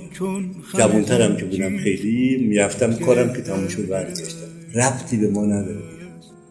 جوانترم 0.78 1.36
که 1.36 1.44
بودم 1.44 1.76
خیلی 1.78 2.46
می‌رفتم 2.48 2.94
کارم 2.94 3.32
که 3.32 3.42
تموم 3.42 3.68
شد 3.68 3.88
برگشتم. 3.88 4.46
ربطی 4.74 5.16
به 5.16 5.28
ما 5.28 5.44
نداره. 5.46 5.78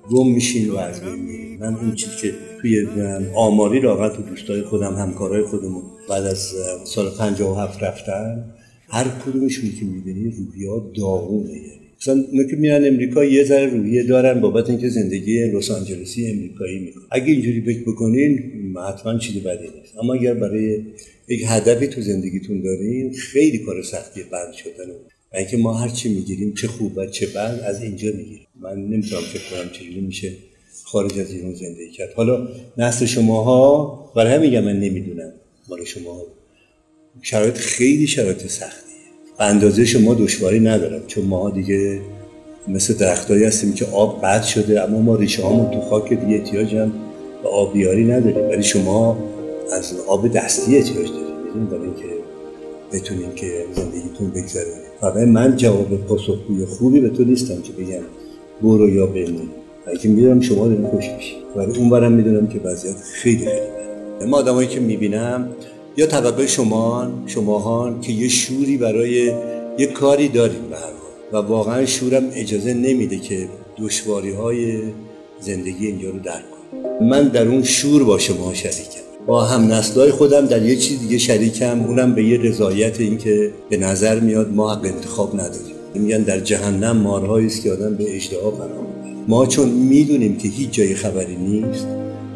گم 0.10 0.32
میشین 0.32 0.70
و 0.70 0.77
از 0.77 1.01
بین 1.01 1.58
من 1.60 1.75
اون 1.75 1.96
چیزی 1.96 2.12
که 2.22 2.34
توی 2.62 2.88
آماری 3.36 3.80
راقت 3.80 4.20
و 4.20 4.22
دوستای 4.22 4.62
خودم 4.62 4.94
همکارای 4.94 5.44
خودمون 5.44 5.84
بعد 6.10 6.24
از 6.24 6.53
سال 6.86 7.10
57 7.18 7.84
رفتن 7.84 8.46
هر 8.89 9.06
کدومشون 9.25 9.70
که 9.80 9.86
می‌بینی 9.86 10.32
روحیا 10.32 10.91
داغونه. 10.98 11.62
مثلا 12.01 12.24
اونا 12.32 12.44
که 12.44 12.56
میرن 12.56 12.86
امریکا 12.86 13.25
یه 13.25 13.44
ذره 13.44 13.65
روحیه 13.65 14.03
دارن 14.03 14.41
بابت 14.41 14.70
اینکه 14.70 14.89
زندگی 14.89 15.51
لس 15.51 15.72
آنجلسی 15.72 16.32
امریکایی 16.32 16.80
می‌کنن. 16.80 17.03
اگه 17.12 17.25
اینجوری 17.25 17.62
فکر 17.62 17.82
بکنین 17.82 18.51
حتما 18.89 19.18
چیزی 19.18 19.39
بدی 19.39 19.63
نیست. 19.63 19.98
اما 20.03 20.13
اگر 20.13 20.34
برای 20.34 20.82
یک 21.31 21.43
هدفی 21.47 21.88
تو 21.88 22.01
زندگیتون 22.01 22.61
دارین 22.61 23.13
خیلی 23.13 23.57
کار 23.57 23.83
سختی 23.83 24.23
بند 24.23 24.53
شدن 24.53 24.91
و 25.33 25.38
اینکه 25.38 25.57
ما 25.57 25.73
هر 25.73 25.89
چی 25.89 26.13
می‌گیریم 26.13 26.53
چه 26.53 26.67
خوب 26.67 26.97
و 26.97 27.05
چه 27.05 27.27
بد 27.27 27.59
از 27.65 27.83
اینجا 27.83 28.09
می‌گیریم. 28.17 28.47
من 28.61 28.75
نمی‌تونم 28.75 29.21
فکر 29.21 29.41
کنم 29.50 29.69
چجوری 29.71 30.01
میشه 30.01 30.33
خارج 30.83 31.19
از 31.19 31.31
ایران 31.31 31.53
زندگی 31.53 31.91
کرد. 31.91 32.13
حالا 32.13 32.47
نسل 32.77 33.05
شماها 33.05 34.11
برای 34.15 34.33
همین 34.33 34.59
من 34.59 34.79
نمی‌دونم 34.79 35.33
مال 35.69 35.83
شما. 35.85 36.23
شرایط 37.21 37.57
خیلی 37.57 38.07
شرایط 38.07 38.47
سختیه 38.47 38.95
به 39.38 39.43
اندازه 39.43 39.85
شما 39.85 40.13
دشواری 40.13 40.59
ندارم 40.59 41.07
چون 41.07 41.25
ما 41.25 41.50
دیگه 41.50 42.01
مثل 42.67 42.93
درختایی 42.93 43.43
هستیم 43.43 43.73
که 43.73 43.85
آب 43.85 44.21
قطع 44.23 44.47
شده 44.47 44.83
اما 44.83 45.01
ما 45.01 45.15
ریشه 45.15 45.43
هامون 45.43 45.71
تو 45.71 45.81
خاک 45.81 46.09
دیگه 46.09 46.35
احتیاج 46.35 46.75
هم 46.75 46.93
به 47.43 47.50
آبیاری 47.50 48.03
نداریم. 48.03 48.50
ولی 48.50 48.63
شما 48.63 49.17
از 49.72 49.94
آب 50.08 50.28
دستی 50.28 50.78
احتیاج 50.78 51.08
داریم 51.08 51.66
برای 51.66 51.84
اینکه 51.84 52.06
بتونیم 52.92 53.31
که 53.31 53.66
زندگیتون 53.75 54.29
بگذرونید 54.29 54.92
و 55.01 55.25
من 55.25 55.55
جواب 55.55 55.96
پاسخگوی 55.96 56.66
خوبی 56.66 57.00
به 57.00 57.10
تو 57.10 57.24
نیستم 57.24 57.62
که 57.62 57.74
بگم 57.74 58.03
برو 58.62 58.90
یا 58.90 59.05
بمون. 59.05 59.50
بلکه 59.86 60.10
می‌دونم 60.10 60.42
شما 60.42 60.68
دارین 60.68 60.88
خوش 60.88 61.05
میشی 61.18 61.36
ولی 61.55 61.77
اون 61.77 61.90
برم 61.90 62.12
می‌دونم 62.12 62.48
که 62.48 62.60
وضعیت 62.60 62.96
خیلی 62.98 63.38
خیلی 63.38 63.60
بده 64.20 64.25
ما 64.25 64.38
آدمایی 64.38 64.68
که 64.68 64.79
می‌بینم 64.79 65.50
یا 65.98 66.05
طبقه 66.05 66.48
شما 66.48 67.12
شماهان 67.25 68.01
که 68.01 68.12
یه 68.12 68.27
شوری 68.27 68.77
برای 68.77 69.34
یه 69.77 69.88
کاری 69.88 70.27
داریم 70.27 70.62
به 70.70 70.77
و 71.34 71.42
واقعا 71.42 71.86
شورم 71.86 72.24
اجازه 72.34 72.74
نمیده 72.74 73.20
که 73.20 73.48
دشواری 73.77 74.31
های 74.31 74.81
زندگی 75.40 75.88
اینجا 75.88 76.10
رو 76.10 76.20
درک 76.20 76.44
کنم 76.51 77.10
من 77.10 77.27
در 77.27 77.48
اون 77.48 77.64
شور 77.64 78.03
با 78.03 78.18
شما 78.18 78.53
شریکم. 78.53 79.10
با 79.27 79.46
هم 79.46 79.74
نسلای 79.74 80.12
خودم 80.12 80.46
در 80.46 80.66
یه 80.66 80.75
چیز 80.75 81.00
دیگه 81.00 81.18
شریکم 81.18 81.81
اونم 81.81 82.16
به 82.16 82.24
یه 82.24 82.38
رضایت 82.38 83.00
این 83.00 83.18
که 83.18 83.51
به 83.70 83.77
نظر 83.77 84.20
میاد 84.20 84.53
ما 84.53 84.74
حق 84.74 84.86
انتخاب 84.86 85.34
نداریم. 85.34 85.75
میگن 85.94 86.24
در 86.24 86.40
جهنم 86.40 86.98
مارهایی 86.98 87.48
است 87.48 87.64
که 87.64 87.72
آدم 87.72 87.96
به 87.96 88.16
اجدها 88.16 88.51
پناه 88.51 88.86
ما 89.27 89.46
چون 89.46 89.70
می‌دونیم 89.70 90.38
که 90.38 90.48
هیچ 90.48 90.72
جای 90.72 90.96
خبری 90.96 91.36
نیست 91.36 91.88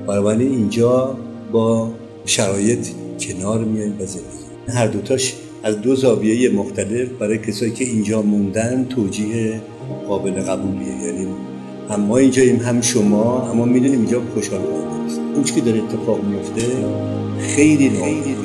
بنابراین 0.08 0.52
اینجا 0.52 1.18
با 1.52 1.92
شرایط 2.26 2.88
کنار 3.20 3.64
میایم 3.64 3.94
به 3.98 4.06
زندگی 4.06 4.28
هر 4.68 4.88
دوتاش 4.88 5.34
از 5.64 5.82
دو 5.82 5.96
زاویه 5.96 6.50
مختلف 6.50 7.10
برای 7.20 7.38
کسایی 7.38 7.72
که 7.72 7.86
اینجا 7.86 8.22
موندن 8.22 8.86
توجیه 8.90 9.62
قابل 10.08 10.32
قبولیه. 10.32 11.06
یعنی 11.06 11.28
هم 11.90 12.02
ما 12.02 12.18
اینجاییم 12.18 12.56
هم 12.56 12.82
شما 12.82 13.50
اما 13.52 13.66
می‌دونیم 13.66 14.00
اینجا 14.00 14.22
خوشحال 14.34 14.60
نیست 15.04 15.25
اون 15.36 15.44
که 15.44 15.62
داره 15.62 15.84
اتفاق 15.84 16.24
میفته 16.24 16.86
خیلی 17.40 17.90
خیلی 17.90 18.36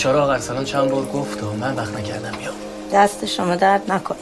بیچاره 0.00 0.18
آقا 0.18 0.32
ارسلان 0.32 0.64
چند 0.64 0.90
بار 0.90 1.06
گفت 1.06 1.42
و 1.42 1.52
من 1.52 1.76
وقت 1.76 1.96
نکردم 1.96 2.38
بیام. 2.38 2.54
دست 2.92 3.26
شما 3.26 3.56
درد 3.56 3.92
نکنه. 3.92 4.18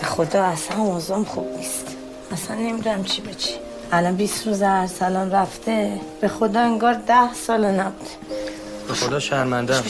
به 0.00 0.06
خدا 0.06 0.44
اصلا 0.44 0.76
موضوعم 0.76 1.24
خوب 1.24 1.56
نیست. 1.56 1.86
اصلا 2.32 2.56
نمی‌دونم 2.56 3.04
چی 3.04 3.22
به 3.22 3.34
چی. 3.34 3.54
الان 3.92 4.16
20 4.16 4.46
روز 4.46 4.62
ارسلان 4.62 5.30
رفته. 5.30 6.00
به 6.20 6.28
خدا 6.28 6.60
انگار 6.60 6.94
ده 6.94 7.34
سال 7.34 7.64
نبود 7.64 8.08
به 8.88 8.94
خدا 8.94 9.20
شرمندم. 9.20 9.82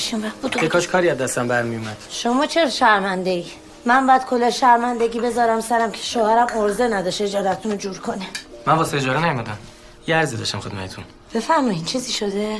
که 0.50 0.68
کاش 0.68 0.88
کاری 0.88 1.10
از 1.10 1.18
دستم 1.18 1.48
برمیومد 1.48 1.96
شما 2.10 2.46
چرا 2.46 2.70
شرمنده 2.70 3.30
ای؟ 3.30 3.44
من 3.84 4.06
باید 4.06 4.24
کل 4.24 4.50
شرمندگی 4.50 5.20
بذارم 5.20 5.60
سرم 5.60 5.90
که 5.90 6.02
شوهرم 6.02 6.46
ارزه 6.58 6.88
نداشته 6.88 7.24
اجارتون 7.24 7.72
رو 7.72 7.78
جور 7.78 7.98
کنه. 7.98 8.26
من 8.66 8.74
واسه 8.74 8.96
اجاره 8.96 9.24
نیومدم. 9.24 9.58
یه 10.06 10.16
عرضی 10.16 10.36
داشتم 10.36 10.60
خدمتتون. 10.60 11.04
بفرمایین 11.34 11.84
چیزی 11.84 12.12
شده؟ 12.12 12.58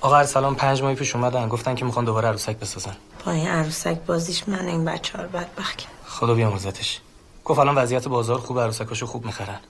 آقا 0.00 0.16
ارسلان 0.16 0.54
پنج 0.54 0.82
ماهی 0.82 0.94
پیش 0.94 1.14
اومدن. 1.14 1.48
گفتن 1.48 1.74
که 1.74 1.84
می‌خوان 1.84 2.04
دوباره 2.04 2.28
عروسک 2.28 2.56
بسازن. 2.56 2.96
با 3.26 3.32
این 3.32 3.48
عروسک 3.48 3.96
بازیش 4.06 4.48
من 4.48 4.66
این 4.66 4.84
بچه 4.84 5.18
ها 5.18 5.24
رو 5.24 5.30
بدبخت. 5.30 5.86
خدا 6.06 6.34
بیامرزتش 6.34 7.00
گفت 7.44 7.58
الان 7.58 7.74
وضعیت 7.74 8.08
بازار 8.08 8.38
خوب 8.38 8.60
عروسکاشو 8.60 9.06
خوب 9.06 9.26
می‌خرن. 9.26 9.60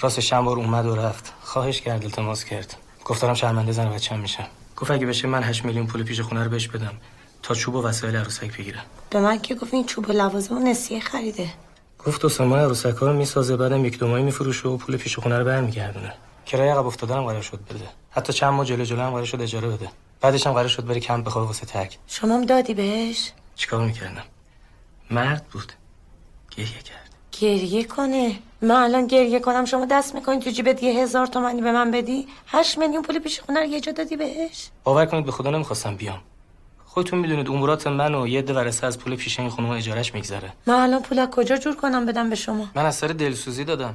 راستش 0.00 0.28
چند 0.28 0.44
بار 0.44 0.56
اومد 0.56 0.86
و 0.86 0.94
رفت. 0.94 1.32
خواهش 1.42 1.80
کرد 1.80 2.04
التماس 2.04 2.44
کرد. 2.44 2.76
گفتم 3.04 3.34
شرمنده 3.34 3.72
زن 3.72 3.90
بچه‌م 3.90 4.20
میشم. 4.20 4.46
گفت 4.76 4.90
اگه 4.90 5.06
بشه 5.06 5.28
من 5.28 5.42
8 5.42 5.64
میلیون 5.64 5.86
پول 5.86 6.02
پیش 6.02 6.20
خونه 6.20 6.44
رو 6.44 6.50
بهش 6.50 6.68
بدم. 6.68 6.92
تا 7.42 7.54
چوب 7.54 7.74
و 7.74 7.82
وسایل 7.82 8.16
عروسک 8.16 8.58
بگیرم. 8.58 8.82
به 9.10 9.20
من 9.20 9.38
که 9.38 9.54
گفت 9.54 9.74
این 9.74 9.84
چوب 9.84 10.08
و 10.08 10.12
لوازم 10.12 10.58
نسیه 10.68 11.00
خریده. 11.00 11.48
گفت 12.06 12.22
دو 12.22 12.28
سامان 12.28 12.58
عروسک 12.58 12.96
ها 12.96 13.06
رو 13.06 13.12
می‌سازه 13.12 13.56
بعدم 13.56 13.84
یک 13.84 13.98
دو 13.98 14.08
ماهی 14.08 14.22
میفروشه 14.22 14.68
و 14.68 14.76
پول 14.76 14.96
پیش 14.96 15.18
خونه 15.18 15.38
رو 15.38 15.44
برمیگردونه. 15.44 16.12
کرایه 16.46 16.72
عقب 16.72 16.86
افتادن 16.86 17.16
هم 17.16 17.24
قرار 17.24 17.42
شد 17.42 17.60
بده. 17.70 17.88
حتی 18.10 18.32
چند 18.32 18.52
ماه 18.52 18.66
جلو 18.66 18.84
جلو 18.84 19.00
هم 19.02 19.10
قرار 19.10 19.24
شد 19.24 19.40
اجاره 19.40 19.68
بده. 19.68 19.88
بعدش 20.20 20.46
هم 20.46 20.52
قرار 20.52 20.68
شد 20.68 20.86
بره 20.86 21.00
کمپ 21.00 21.26
بخوابه 21.26 21.46
واسه 21.46 21.66
تک 21.66 21.98
شما 22.06 22.34
هم 22.34 22.44
دادی 22.44 22.74
بهش؟ 22.74 23.32
چیکار 23.56 23.86
می‌کردم؟ 23.86 24.24
مرد 25.10 25.46
بود. 25.52 25.72
گریه 26.56 26.66
کرد. 26.66 27.10
گریه 27.40 27.84
کنه. 27.84 28.38
من 28.62 28.74
الان 28.74 29.06
گریه 29.06 29.40
کنم. 29.40 29.64
شما 29.64 29.86
دست 29.90 30.14
می‌کنی 30.14 30.38
تو 30.38 30.50
جیبت 30.50 30.82
یه 30.82 31.02
هزار 31.02 31.26
تومنی 31.26 31.62
به 31.62 31.72
من 31.72 31.90
بدی؟ 31.90 32.26
هشت 32.46 32.78
میلیون 32.78 33.02
پول 33.02 33.18
پیش 33.18 33.40
خونه 33.40 33.60
رو 33.60 33.66
یه 33.66 33.80
جا 33.80 33.92
دادی 33.92 34.16
بهش؟ 34.16 34.68
باور 34.84 35.06
کنید 35.06 35.24
به 35.24 35.32
خدا 35.32 35.50
نمی‌خواستم 35.50 35.96
بیام. 35.96 36.20
خودتون 36.84 37.18
می‌دونید 37.18 37.48
امورات 37.48 37.86
من 37.86 38.14
و 38.14 38.28
یه 38.28 38.38
عده 38.38 38.54
ورثه 38.54 38.86
از 38.86 38.98
پول 38.98 39.16
پیشین 39.16 39.48
خانم 39.48 39.70
اجارش 39.70 40.14
میگذره. 40.14 40.52
من 40.66 40.74
الان 40.74 41.02
پول 41.02 41.18
از 41.18 41.28
کجا 41.30 41.56
جور 41.56 41.76
کنم 41.76 42.06
بدم 42.06 42.30
به 42.30 42.36
شما؟ 42.36 42.66
من 42.74 42.86
از 42.86 42.96
سر 42.96 43.06
دلسوزی 43.08 43.64
دادم. 43.64 43.94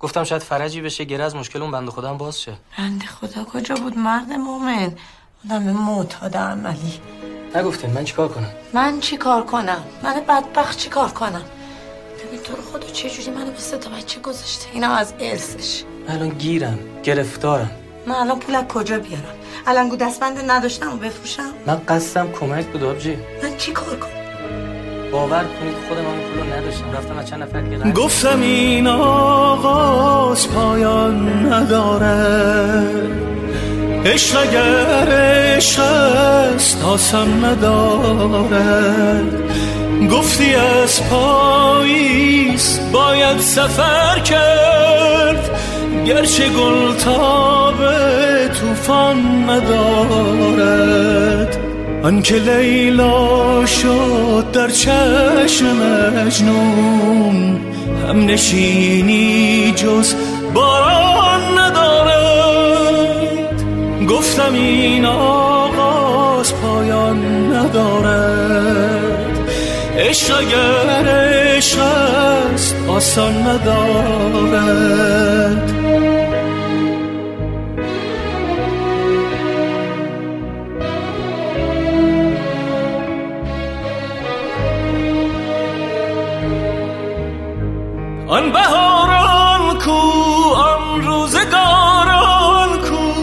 گفتم 0.00 0.24
شاید 0.24 0.42
فرجی 0.42 0.80
بشه 0.80 1.04
گره 1.04 1.24
از 1.24 1.36
مشکل 1.36 1.62
اون 1.62 1.70
بنده 1.70 1.90
خودم 1.90 2.16
باز 2.16 2.40
شه. 2.40 2.52
بنده 2.78 3.06
خدا 3.06 3.44
کجا 3.44 3.74
بود 3.74 3.98
مرد 3.98 4.32
مومن؟ 4.32 4.92
آدم 5.44 5.62
معتاد 5.62 6.36
عملی. 6.36 7.00
نگفتین 7.54 7.90
من 7.90 8.04
چیکار 8.04 8.28
کنم؟ 8.28 8.50
من 8.72 9.00
چی 9.00 9.16
کار 9.16 9.44
کنم؟ 9.44 9.84
من 10.02 10.20
بدبخت 10.28 10.78
چی 10.78 10.88
کار 10.88 11.10
کنم؟ 11.10 11.42
ببین 12.24 12.40
تو 12.40 12.56
رو 12.56 12.62
خدا 12.62 12.86
چه 12.86 13.10
جوری 13.10 13.30
منو 13.30 13.50
به 13.50 13.78
تا 13.78 13.90
بچه 13.90 14.20
گذاشته؟ 14.20 14.66
اینم 14.72 14.90
از 14.90 15.14
ارثش. 15.20 15.82
من 16.08 16.14
الان 16.14 16.28
گیرم 16.28 16.78
گرفتارم. 17.02 17.70
من 18.06 18.14
الان 18.14 18.38
پول 18.38 18.62
کجا 18.62 18.98
بیارم؟ 18.98 19.34
الان 19.66 19.88
دستبند 19.88 20.50
نداشتم 20.50 20.94
و 20.94 20.96
بفروشم؟ 20.96 21.52
من 21.66 21.82
قصدم 21.88 22.32
کمک 22.32 22.66
بود 22.66 22.82
آبجی. 22.82 23.16
من 23.42 23.56
چی 23.56 23.72
کار 23.72 23.96
کنم؟ 23.96 25.10
باور 25.12 25.44
کنید 25.44 25.74
خودم 25.88 26.04
گفتم 27.94 28.40
این 28.40 28.86
آغاز 28.86 30.48
پایان 30.50 31.46
نداره. 31.52 32.84
عشق 34.04 34.38
اگر 34.40 35.08
عشق 35.56 35.80
است 35.80 36.84
آسان 36.84 37.44
نداره. 37.44 39.22
گفتی 40.12 40.54
از 40.54 41.02
پاییز 41.10 42.80
باید 42.92 43.38
سفر 43.38 44.18
کرد. 44.18 45.50
گرچه 46.06 46.48
گل 46.48 46.94
تاب 46.94 47.76
توفان 48.48 49.50
ندارد. 49.50 50.88
آنکه 52.02 52.34
لیلا 52.34 53.66
شد 53.66 54.44
در 54.52 54.68
چشم 54.68 55.66
مجنون 56.16 57.60
هم 58.08 58.26
نشینی 58.26 59.72
جز 59.76 60.14
باران 60.54 61.58
ندارد. 61.58 61.88
گفتم 64.08 64.54
این 64.54 65.04
آغاز 65.04 66.54
پایان 66.54 67.52
ندارد. 67.52 69.38
عشق 69.98 70.36
اگر 70.38 71.08
عشق 71.08 71.78
است 71.78 72.76
آسان 72.88 73.34
ندارد. 73.42 74.88
آن 88.28 88.52
بهاران 88.52 89.78
کو 89.78 90.00
آن 90.54 91.02
روزگاران 91.02 92.72
کو. 92.88 93.14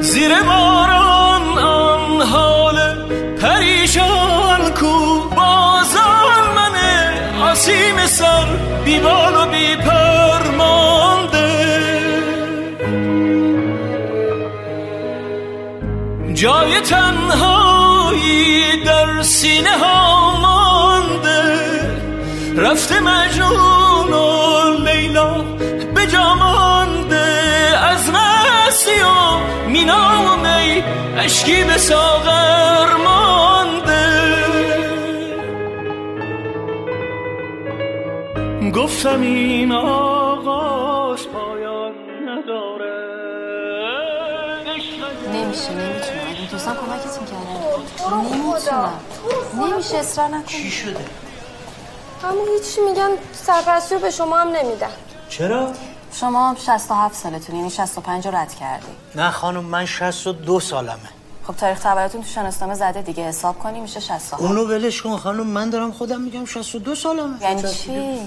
زیر 0.00 0.42
باران 0.42 1.58
آن 1.58 2.22
حال 2.22 2.78
پریشان 3.42 4.70
کو. 4.80 5.20
بازان 5.36 6.44
من 6.56 6.76
آسیم 7.42 8.06
سر 8.06 8.46
بیبال 8.84 9.34
و 9.36 9.46
بی 9.46 9.76
پرمانده. 9.76 11.52
جای 16.34 16.80
تنهایی 16.80 18.62
در 18.84 19.22
سینه 19.22 19.78
ها 19.78 20.36
مانده. 20.36 21.54
رفته 22.56 23.00
مجنون 23.00 23.73
اشکی 31.24 31.64
به 31.64 31.78
ساغر 31.78 32.94
مانده. 33.04 34.04
گفتم 38.74 39.20
این 39.20 39.72
آغاز 39.72 41.28
پایان 41.28 41.92
نداره. 42.28 42.94
نمیشه 45.32 45.70
نمی‌تونم. 45.70 46.20
اگه 46.30 46.40
می‌تونستم 46.40 46.76
کمکتون 46.76 47.26
کردم 47.26 47.46
نمی‌تونم. 48.24 49.00
نمیشه 49.72 49.96
اصرار 49.96 50.28
نکن 50.28 50.46
چی 50.46 50.70
شده؟ 50.70 51.04
همون 52.22 52.48
هیچی 52.48 52.80
میگن 52.80 53.10
سرپرستی 53.32 53.94
رو 53.94 54.00
به 54.00 54.10
شما 54.10 54.38
هم 54.38 54.48
نمیدن. 54.48 54.90
چرا؟ 55.28 55.72
شما 56.24 56.56
67 56.66 57.14
سالتون 57.14 57.56
یعنی 57.56 57.70
65 57.70 58.26
رو 58.26 58.36
رد 58.36 58.54
کردی. 58.54 58.86
نه 59.14 59.30
خانم 59.30 59.64
من 59.64 59.84
62 59.84 60.60
سالمه. 60.60 60.98
خب 61.46 61.54
تاریخ 61.54 61.80
تولدتون 61.80 62.22
تو 62.22 62.28
شناسنامه 62.28 62.74
زده 62.74 63.02
دیگه 63.02 63.22
حساب 63.22 63.58
کنی 63.58 63.80
میشه 63.80 64.00
67 64.00 64.42
اونو 64.42 64.64
ولش 64.64 65.02
کن 65.02 65.16
خانم 65.16 65.46
من 65.46 65.70
دارم 65.70 65.92
خودم 65.92 66.20
میگم 66.20 66.44
62 66.44 66.94
سالمه. 66.94 67.42
یعنی 67.42 67.62
چی؟ 67.62 68.18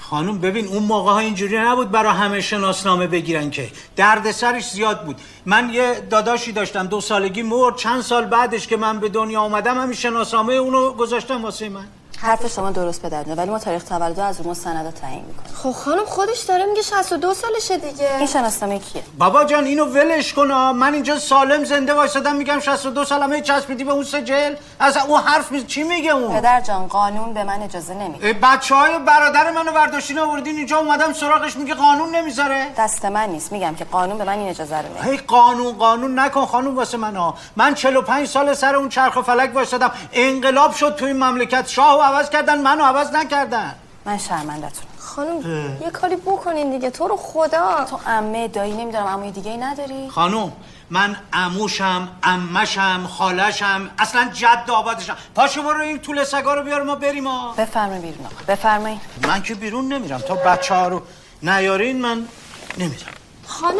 خانم 0.00 0.38
ببین 0.38 0.66
اون 0.66 0.82
موقع 0.82 1.12
ها 1.12 1.18
اینجوری 1.18 1.58
نبود 1.58 1.90
برای 1.90 2.12
همه 2.12 2.40
شناسنامه 2.40 3.06
بگیرن 3.06 3.50
که. 3.50 3.70
دردسرش 3.96 4.70
زیاد 4.70 5.04
بود. 5.04 5.20
من 5.46 5.70
یه 5.70 6.00
داداشی 6.10 6.52
داشتم 6.52 6.86
دو 6.86 7.00
سالگی 7.00 7.42
مرد. 7.42 7.76
چند 7.76 8.00
سال 8.02 8.24
بعدش 8.24 8.66
که 8.66 8.76
من 8.76 9.00
به 9.00 9.08
دنیا 9.08 9.40
آمدم 9.40 9.80
همین 9.80 9.96
شناسنامه 9.96 10.54
اونو 10.54 10.92
گذاشتم 10.92 11.42
واسه 11.42 11.68
من. 11.68 11.86
حرف 12.18 12.46
شما 12.46 12.70
درست 12.70 13.02
به 13.02 13.08
درد 13.08 13.38
ولی 13.38 13.50
ما 13.50 13.58
تاریخ 13.58 13.84
تولد 13.84 14.20
از 14.20 14.40
رو 14.40 14.50
مستندات 14.50 14.94
تعیین 14.94 15.24
می‌کنیم. 15.24 15.54
خب 15.62 15.70
خانم 15.70 16.04
خودش 16.04 16.40
داره 16.40 16.64
میگه 16.64 16.82
62 16.82 17.34
سالشه 17.34 17.76
دیگه. 17.76 18.16
این 18.16 18.26
شناسنامه 18.26 18.78
کیه؟ 18.78 19.02
بابا 19.18 19.44
جان 19.44 19.64
اینو 19.64 19.84
ولش 19.84 20.32
کن 20.32 20.50
ها. 20.50 20.72
من 20.72 20.94
اینجا 20.94 21.18
سالم 21.18 21.64
زنده 21.64 21.94
وایسادم 21.94 22.36
میگم 22.36 22.60
62 22.60 23.04
سالمه 23.04 23.40
چسبیدی 23.40 23.84
به 23.84 23.92
اون 23.92 24.04
سجل 24.04 24.54
از 24.80 24.96
اون 24.96 25.20
حرف 25.20 25.52
می... 25.52 25.64
چی 25.64 25.82
میگه 25.82 26.10
اون؟ 26.10 26.40
پدر 26.40 26.60
جان 26.60 26.86
قانون 26.86 27.34
به 27.34 27.44
من 27.44 27.62
اجازه 27.62 27.94
نمیده. 27.94 28.32
بچه 28.32 28.74
های 28.74 28.98
برادر 28.98 29.50
منو 29.50 29.72
برداشتین 29.72 30.18
آوردین 30.18 30.56
اینجا 30.56 30.78
اومدم 30.78 31.12
سراغش 31.12 31.56
میگه 31.56 31.74
قانون 31.74 32.14
نمی‌ذاره. 32.14 32.66
دست 32.78 33.04
من 33.04 33.28
نیست 33.28 33.52
میگم 33.52 33.74
که 33.74 33.84
قانون 33.84 34.18
به 34.18 34.24
من 34.24 34.38
این 34.38 34.48
اجازه 34.48 34.78
رو 34.78 34.88
نمیده 34.88 35.02
هی 35.02 35.16
قانون 35.16 35.72
قانون 35.72 36.18
نکن 36.18 36.46
خانون 36.46 36.74
واسه 36.74 36.96
من 36.96 37.16
ها 37.16 37.34
من 37.56 37.74
45 37.74 38.28
سال 38.28 38.54
سر 38.54 38.76
اون 38.76 38.88
چرخ 38.88 39.16
و 39.16 39.22
فلک 39.22 39.54
وایسادم. 39.54 39.92
انقلاب 40.12 40.74
شد 40.74 40.94
تو 40.96 41.04
این 41.04 41.16
مملکت 41.16 41.68
شاهو 41.68 42.03
عوض 42.04 42.30
کردن 42.30 42.58
منو 42.60 42.84
عوض 42.84 43.10
نکردن. 43.10 43.74
من 44.06 44.18
شرمندتون 44.18 44.84
خانم 44.98 45.38
یه 45.82 45.90
کاری 45.90 46.16
بکنین 46.16 46.70
دیگه 46.70 46.90
تو 46.90 47.08
رو 47.08 47.16
خدا. 47.16 47.84
تو 47.90 48.00
عمه 48.06 48.48
دایی 48.48 48.72
نمیدارم 48.72 49.06
عموی 49.06 49.30
دیگه 49.30 49.50
ای 49.50 49.56
نداری؟ 49.56 50.10
خانوم 50.10 50.52
من 50.90 51.16
عموشم 51.32 52.08
عمشم 52.22 53.06
خالشم 53.06 53.90
اصلا 53.98 54.30
جد 54.32 54.70
آبادشم. 54.70 55.16
پاشو 55.34 55.62
برو 55.62 55.80
این 55.80 55.98
طول 55.98 56.24
سگا 56.24 56.54
رو 56.54 56.62
بیار 56.62 56.82
ما 56.82 56.94
بریم 56.94 57.26
ها 57.26 57.54
بفرمایید 57.58 58.02
بیرون 58.02 58.26
آقا 58.26 58.34
بفرمایید. 58.48 59.00
من 59.28 59.42
که 59.42 59.54
بیرون 59.54 59.92
نمیرم 59.92 60.18
تا 60.18 60.34
بچه 60.34 60.74
ها 60.74 60.88
رو 60.88 61.02
نیارین 61.42 62.00
من 62.00 62.28
نمیرم. 62.78 63.14
خانم 63.46 63.76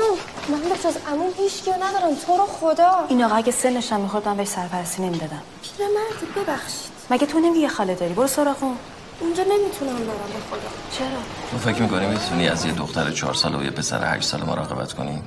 من 0.48 0.60
به 0.60 0.76
جز 0.84 0.96
عموم 1.12 1.30
هیچ 1.36 1.62
کیو 1.62 1.74
ندارم 1.74 2.14
تو 2.26 2.36
رو 2.36 2.46
خدا. 2.46 3.04
این 3.08 3.24
آقا 3.24 3.34
اگه 3.34 3.52
سنشم 3.52 4.00
می‌خورد 4.00 4.28
من 4.28 4.36
بهش 4.36 4.48
سرپرستی 4.48 5.02
نمی‌دادم. 5.02 5.42
پیرمردی 5.62 6.26
ببخشید. 6.36 6.93
مگه 7.10 7.26
تو 7.26 7.38
نمیگه 7.38 7.68
خاله 7.68 7.94
داری 7.94 8.14
برو 8.14 8.26
سراغ 8.26 8.62
اون 8.62 8.76
اونجا 9.20 9.42
نمی‌تونم 9.42 9.96
برم 9.96 10.06
به 10.06 10.56
خدا 10.56 10.68
چرا 10.90 11.18
تو 11.50 11.58
فکر 11.58 11.82
می‌کنی 11.82 12.06
می‌تونی 12.06 12.48
از 12.48 12.64
یه 12.64 12.72
دختر 12.72 13.10
چهار 13.10 13.34
ساله 13.34 13.58
و 13.58 13.64
یه 13.64 13.70
پسر 13.70 14.16
هشت 14.16 14.28
ساله 14.28 14.44
مراقبت 14.44 14.92
کنی؟ 14.92 15.22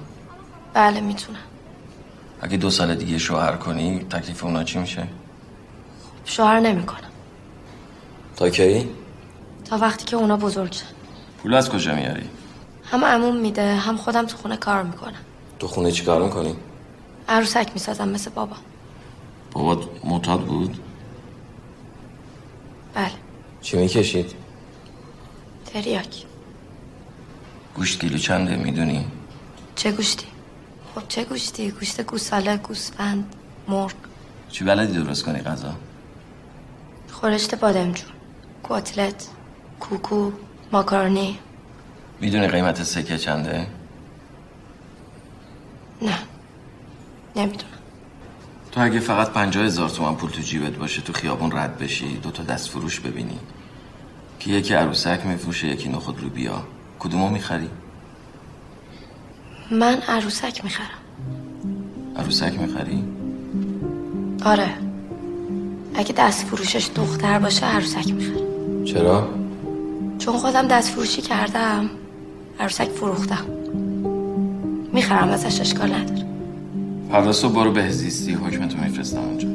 بله 0.74 1.02
می‌تونم 1.02 1.40
اگه 2.42 2.58
دو 2.58 2.70
سال 2.70 2.96
دیگه 2.96 3.18
شوهر 3.18 3.56
کنی 3.56 4.00
تکلیف 4.10 4.44
اونا 4.44 4.64
چی 4.64 4.80
میشه؟ 4.80 5.08
شوهر 6.26 6.60
نمی‌کنم 6.60 7.12
تا 8.36 8.50
کی؟ 8.50 8.90
تا 9.66 9.78
وقتی 9.78 10.06
که 10.06 10.16
اونا 10.16 10.38
بزرگ 10.38 10.72
شن 10.72 10.86
پول 11.44 11.54
از 11.54 11.70
کجا 11.70 11.96
میاری؟ 11.96 12.30
هم 12.92 13.06
عموم 13.06 13.38
میده 13.38 13.76
هم 13.76 13.98
خودم 13.98 14.26
تو 14.26 14.38
خونه 14.38 14.58
کار 14.58 14.84
می‌کنم 14.84 15.14
تو 15.60 15.68
خونه 15.68 15.92
چی 15.92 16.04
کار 16.04 16.24
می‌کنی؟ 16.24 16.56
عروسک 17.30 17.70
می‌سازم 17.74 18.10
مثل 18.10 18.32
بابا 18.32 18.56
بابات 19.52 19.80
معتاد 20.04 20.42
بود؟ 20.42 20.80
بله 22.98 23.12
چی 23.62 23.78
می‌کشید؟ 23.78 24.34
تریاک 25.66 26.24
گوشت 27.76 28.00
کیلو 28.00 28.18
چنده 28.18 28.56
می‌دونی؟ 28.56 29.06
چه 29.76 29.92
گوشتی؟ 29.92 30.26
خب 30.96 31.08
چه 31.08 31.24
گوشتی؟ 31.24 31.72
گوشت 31.72 32.02
گوساله، 32.02 32.58
گوسفند، 32.58 33.36
مرغ 33.68 33.94
چی 34.50 34.64
بلدی 34.64 34.94
درست 34.94 35.24
کنی 35.26 35.40
غذا؟ 35.40 35.76
خورشت 37.12 37.56
بادمجون 37.56 38.10
کتلت 38.64 39.28
کوکو 39.80 40.32
ماکارونی 40.72 41.40
می‌دونی 42.22 42.48
قیمت 42.48 42.84
سکه 42.84 43.18
چنده؟ 43.18 43.68
نه 46.02 46.18
نمی‌دونم 47.36 47.77
تو 48.78 48.84
اگه 48.84 49.00
فقط 49.00 49.30
پنجاه 49.30 49.66
هزار 49.66 49.90
تومن 49.90 50.16
پول 50.16 50.30
تو 50.30 50.42
جیبت 50.42 50.74
باشه 50.74 51.02
تو 51.02 51.14
خیابون 51.14 51.52
رد 51.52 51.78
بشی 51.78 52.18
دو 52.18 52.32
تا 52.32 52.44
دست 52.44 52.70
فروش 52.70 53.00
ببینی. 53.00 53.40
که 54.40 54.52
یکی 54.52 54.74
عروسک 54.74 55.26
میفروشه 55.26 55.68
یکی 55.68 55.90
نخود 55.90 56.22
رو 56.22 56.30
بیا 56.30 56.64
کدومو 57.00 57.30
می‌خری؟ 57.30 57.70
من 59.72 59.98
عروسک 60.08 60.64
می‌خرم. 60.64 61.00
عروسک 62.16 62.60
می‌خری؟ 62.60 63.04
آره. 64.46 64.70
اگه 65.96 66.14
دست 66.18 66.46
فروشش 66.46 66.90
دختر 66.96 67.40
باشه 67.40 67.66
عروسک 67.66 68.14
می‌خرم. 68.14 68.84
چرا؟ 68.86 69.30
چون 70.20 70.38
خودم 70.38 70.68
دست 70.68 70.92
فروشی 70.92 71.22
کردم 71.22 71.90
عروسک 72.60 72.90
فروختم. 72.90 73.46
می‌خرم 74.94 75.30
ازش 75.30 75.62
اشکال 75.62 75.94
نداره. 75.94 76.27
فردا 77.12 77.32
صبح 77.32 77.54
برو 77.54 77.72
بهزیستی. 77.72 78.32
حکمتو 78.32 78.78
میفرستم 78.84 79.20
اونجا. 79.20 79.48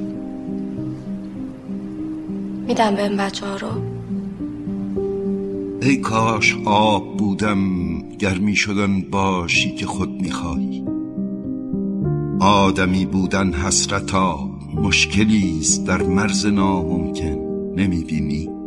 میدم 2.67 2.95
به 2.95 3.03
این 3.03 3.17
بچه 3.17 3.47
ها 3.47 3.57
رو. 3.57 3.69
ای 5.83 5.97
کاش 5.97 6.57
آب 6.65 7.17
بودم 7.17 7.59
گرمی 7.99 8.57
شدن 8.57 9.01
باشی 9.01 9.75
که 9.75 9.87
خود 9.87 10.23
می‌خوای. 10.23 10.85
آدمی 12.41 13.07
بودن 13.07 13.53
حسرتا 13.53 14.51
مشکلی 14.75 15.59
است 15.61 15.87
در 15.87 16.03
مرز 16.03 16.47
ناممکن. 16.47 17.39
نمی‌بینی؟ 17.77 18.62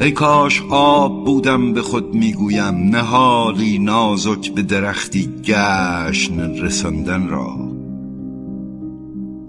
ای 0.00 0.10
کاش 0.10 0.62
آب 0.70 1.24
بودم 1.24 1.72
به 1.72 1.82
خود 1.82 2.14
می‌گویم 2.14 2.74
نهالی 2.74 3.78
نازک 3.78 4.54
به 4.54 4.62
درختی 4.62 5.28
گشن 5.44 6.40
رساندن 6.40 7.28
را. 7.28 7.56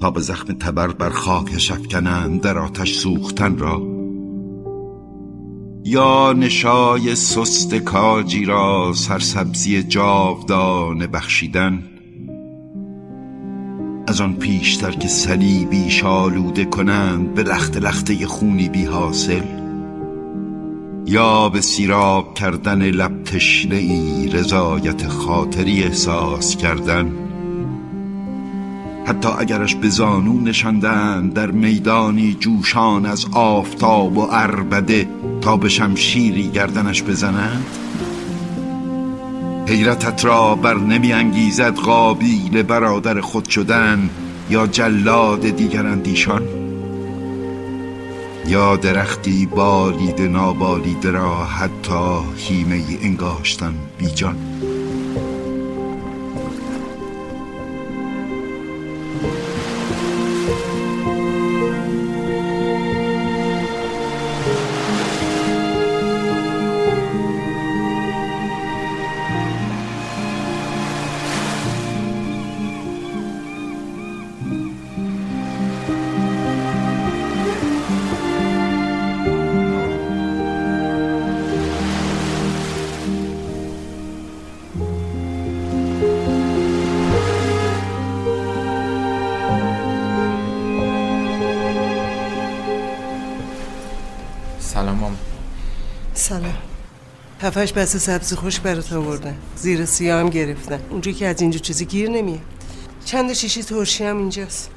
تا 0.02 0.12
به 0.12 0.22
زخم 0.22 0.54
تبر 0.54 0.88
بر 0.88 1.10
خاک 1.10 1.54
افکنند 1.72 2.42
در 2.42 2.58
آتش 2.58 2.94
سوختن 2.94 3.58
را. 3.58 3.82
یا 5.86 6.34
نشای 6.34 7.16
سست 7.16 7.76
کاجی 7.76 8.46
را 8.46 8.94
سرسبزی 8.96 9.84
جاودانه 9.84 11.08
بخشیدن. 11.08 11.84
از 14.08 14.22
آن 14.22 14.34
پیشتر 14.34 14.92
که 14.92 15.08
صلیبی 15.08 15.90
شالوده 15.90 16.66
کنند 16.66 17.34
به 17.34 17.44
لخت 17.44 17.78
لخته 17.78 18.28
خونی 18.28 18.70
بی 18.70 18.86
حاصل. 18.86 19.57
یا 21.08 21.50
به 21.50 21.62
سیراب 21.62 22.34
کردن 22.34 22.82
لب 22.82 23.24
تشنه 23.24 23.76
ای 23.76 24.30
رضایت 24.30 25.08
خاطری 25.08 25.84
احساس 25.84 26.56
کردن. 26.56 27.12
حتی 29.06 29.30
اگرش 29.40 29.76
به 29.76 29.90
زانو 29.90 30.42
نشاندن 30.42 31.30
در 31.30 31.52
میدانی 31.52 32.38
جوشان 32.40 33.06
از 33.06 33.26
آفتاب 33.32 34.18
و 34.18 34.26
عربده 34.26 35.08
تا 35.42 35.58
به 35.58 35.70
شمشیری 35.70 36.50
گردنش 36.50 37.04
بزنند. 37.04 37.66
حیرتت 39.68 40.26
را 40.26 40.56
بر 40.56 40.78
نمی 40.78 41.14
انگیزد 41.14 41.76
قابیل 41.76 42.64
برادر 42.64 43.22
خود 43.22 43.50
شدن 43.50 44.10
یا 44.50 44.68
جلاد 44.68 45.42
دیگر 45.42 45.86
اندیشان. 45.86 46.57
یا 48.48 48.76
درختی 48.76 49.46
بالید 49.46 50.22
نابالیده 50.22 51.12
را 51.12 51.46
حتی 51.46 52.20
هیمه 52.38 52.84
انگاشتن 53.02 53.74
بیجان. 53.98 54.36
هفتش 97.58 97.74
بسته 97.74 98.00
سبزی 98.00 98.36
خوش 98.36 98.60
برات 98.60 98.94
آوردن 98.94 99.38
زیر 99.56 99.86
سیاه 99.86 100.20
هم 100.20 100.30
گرفتن 100.30 100.80
اونجا 100.90 101.12
که 101.12 101.28
از 101.28 101.42
اینجا 101.42 101.60
چیزی 101.60 101.86
گیر 101.86 102.10
نمیاد 102.10 102.42
چند 103.06 103.34
شیشه 103.34 103.64
ترشی 103.64 104.04
هم 104.04 104.18
اینجاست. 104.18 104.70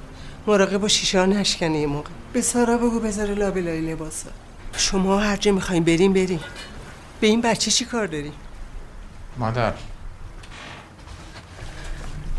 مراقب 0.47 0.79
با 0.79 0.89
شیشه 0.89 1.19
ها 1.19 1.27
نشکنه 1.27 1.79
یه 1.79 1.87
موقع. 1.87 2.11
به 2.33 2.41
سارا 2.41 2.79
بگو 2.79 3.01
بذاره 3.01 3.35
لابلای 3.35 3.81
لباسا. 3.81 4.31
شما 4.77 5.19
هر 5.19 5.37
جا 5.37 5.53
می‌خوایم 5.53 5.85
بریم 5.85 6.13
بریم. 6.13 6.41
به 7.21 7.27
این 7.27 7.41
بچه 7.41 7.71
چی 7.71 7.85
کار 7.85 8.07
داریم؟ 8.07 8.33
مادر. 9.39 9.73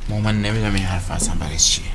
ما 0.10 0.20
من 0.20 0.42
نمی‌دونم 0.42 0.74
این 0.74 0.84
حرف 0.84 1.12
اصلا 1.12 1.36
برای 1.36 1.58
چیه. 1.58 1.86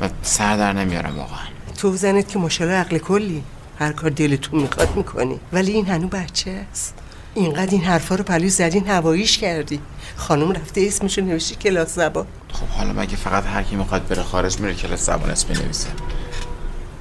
و 0.00 0.08
سر 0.22 0.56
در 0.56 0.72
نمیارم 0.72 1.16
واقعا. 1.16 1.46
تو 1.78 1.96
زنت 1.96 2.28
که 2.28 2.38
ماشاءالله 2.38 2.78
عقل 2.78 2.98
کلی. 2.98 3.42
هر 3.78 3.92
کار 3.92 4.10
دلتون 4.10 4.60
می‌خواد 4.60 4.96
می‌کنی. 4.96 5.40
ولی 5.52 5.72
این 5.72 5.86
هنو 5.86 6.08
بچه 6.08 6.66
است. 6.72 6.94
اینقدر 7.34 7.70
این 7.70 7.84
حرفا 7.84 8.14
رو 8.14 8.24
پلوی 8.24 8.48
زدین 8.48 8.88
هواییش 8.88 9.38
کردی. 9.38 9.80
خانم 10.16 10.52
رفته 10.52 10.80
اسمشو 10.80 11.20
نوشتی 11.20 11.54
کلاس 11.54 11.94
زبان. 11.94 12.26
خب 12.52 12.66
حالا 12.66 12.92
مگه 12.92 13.16
فقط 13.16 13.46
هر 13.46 13.62
کی 13.62 13.76
می‌خواد 13.76 14.08
بره 14.08 14.22
خارج 14.22 14.60
میره 14.60 14.74
کلاس 14.74 15.06
زبان 15.06 15.30
اسم 15.30 15.48
بنویسه؟ 15.54 15.88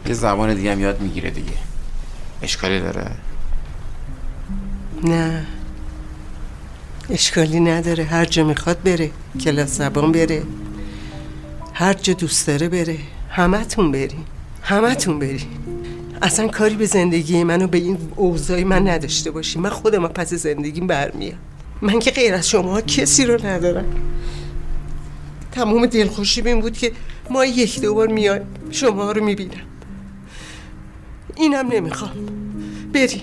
یه 0.08 0.14
زبان 0.14 0.56
دیگه 0.56 0.72
هم 0.72 0.80
یاد 0.80 1.02
می‌گیره 1.02 1.30
دیگه. 1.30 1.54
اشکالی 2.42 2.80
داره؟ 2.80 3.12
نه. 5.04 5.46
اشکالی 7.10 7.60
نداره. 7.60 8.04
هر 8.04 8.26
جا 8.26 8.44
می‌خواد 8.44 8.84
بره. 8.84 9.12
کلاس 9.42 9.78
زبان 9.78 10.12
بره. 10.12 10.44
هر 11.74 11.94
جا 11.94 12.14
دوست 12.14 12.48
داره 12.48 12.70
بره. 12.70 12.98
همتون 13.30 13.92
برین. 13.92 14.26
همتون 14.62 15.20
برین. 15.20 15.48
اصلا 16.24 16.48
کاری 16.48 16.76
به 16.76 16.86
زندگی 16.86 17.44
من 17.44 17.62
و 17.62 17.68
به 17.68 17.78
این 17.78 17.98
اوضاع 18.16 18.64
من 18.64 18.88
نداشته 18.88 19.32
باشی. 19.32 19.60
من 19.60 19.70
خودم 19.70 20.08
پس 20.08 20.34
زندگیم 20.34 20.88
برمیام. 20.88 21.38
من 21.82 22.00
که 22.00 22.12
غیر 22.12 22.34
از 22.34 22.50
شما 22.50 22.82
کسی 22.82 23.26
رو 23.26 23.46
ندارم. 23.46 23.86
تمام 25.52 25.86
دلخوشی 25.86 26.42
این 26.42 26.62
بود 26.62 26.78
که 26.78 26.92
ما 27.30 27.46
یک 27.46 27.82
دو 27.82 27.94
بار 27.94 28.08
میایم 28.08 28.42
شما 28.72 29.12
رو 29.12 29.24
می‌بینم. 29.24 29.52
اینم 31.36 31.68
نمی‌خوام. 31.68 32.12
برین 32.94 33.22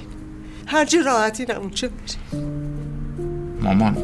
هر 0.66 0.84
جا 0.84 1.00
راحتی 1.00 1.44
اونجا 1.52 1.88
برین 1.88 2.42
مامان 3.62 3.96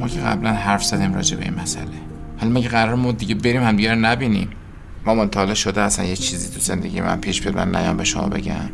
ما 0.00 0.08
که 0.08 0.20
قبلا 0.20 0.52
حرف 0.52 0.84
زدیم 0.84 1.14
راجع 1.14 1.36
به 1.36 1.44
این 1.44 1.54
مسئله. 1.54 1.86
حالا 2.38 2.52
مگه 2.52 2.68
قرار 2.68 2.94
ما 2.94 3.12
دیگه 3.12 3.34
بریم 3.34 3.62
همدیگه 3.62 3.90
رو 3.90 4.00
نبینیم؟ 4.00 4.50
مامان 5.06 5.28
تا 5.28 5.40
حالا 5.40 5.54
شده 5.54 5.80
اصلا 5.80 6.04
یه 6.04 6.16
چیزی 6.16 6.48
تو 6.54 6.60
زندگی 6.60 7.00
من 7.00 7.20
پیش 7.20 7.42
بیاد 7.42 7.56
من 7.56 7.76
نیام 7.76 7.96
به 7.96 8.04
شما 8.04 8.28
بگم. 8.28 8.70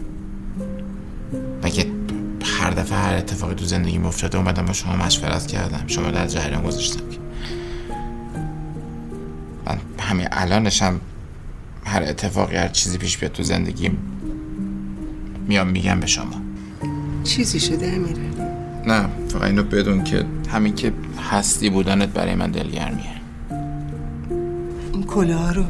مگه 1.65 1.87
هر 2.45 2.71
دفعه 2.71 2.99
هر 2.99 3.15
اتفاقی 3.15 3.55
تو 3.55 3.65
زندگی 3.65 3.99
افتاده 3.99 4.39
اومدم 4.39 4.67
با 4.67 4.73
شما 4.73 4.97
مشورت 4.97 5.47
کردم. 5.47 5.85
شما 5.87 6.11
در 6.11 6.27
جریان 6.27 6.63
گذاشتم 6.63 7.01
من 9.67 9.79
همین 9.99 10.29
الانشم 10.33 11.01
هر 11.85 12.03
اتفاقی 12.03 12.57
هر 12.57 12.69
چیزی 12.69 12.99
پیش 12.99 13.19
بیاد 13.19 13.33
تو 13.33 13.43
زندگیم 13.43 13.99
میام 15.49 15.69
میگم 15.69 16.01
به 16.01 16.07
شما. 16.07 16.43
چیزی 17.25 17.61
شده 17.61 17.87
امیره 17.87 18.23
نه 18.87 19.09
فقط 19.29 19.43
اینو 19.43 19.63
بدون 19.63 20.05
که 20.05 20.25
همین 20.49 20.75
که 20.75 20.93
هستی 21.31 21.71
بودنت 21.71 22.09
برای 22.09 22.35
من 22.35 22.51
دلگرمیه. 22.51 23.05
این 24.93 25.03
کلاه 25.03 25.55
رو؟ 25.55 25.65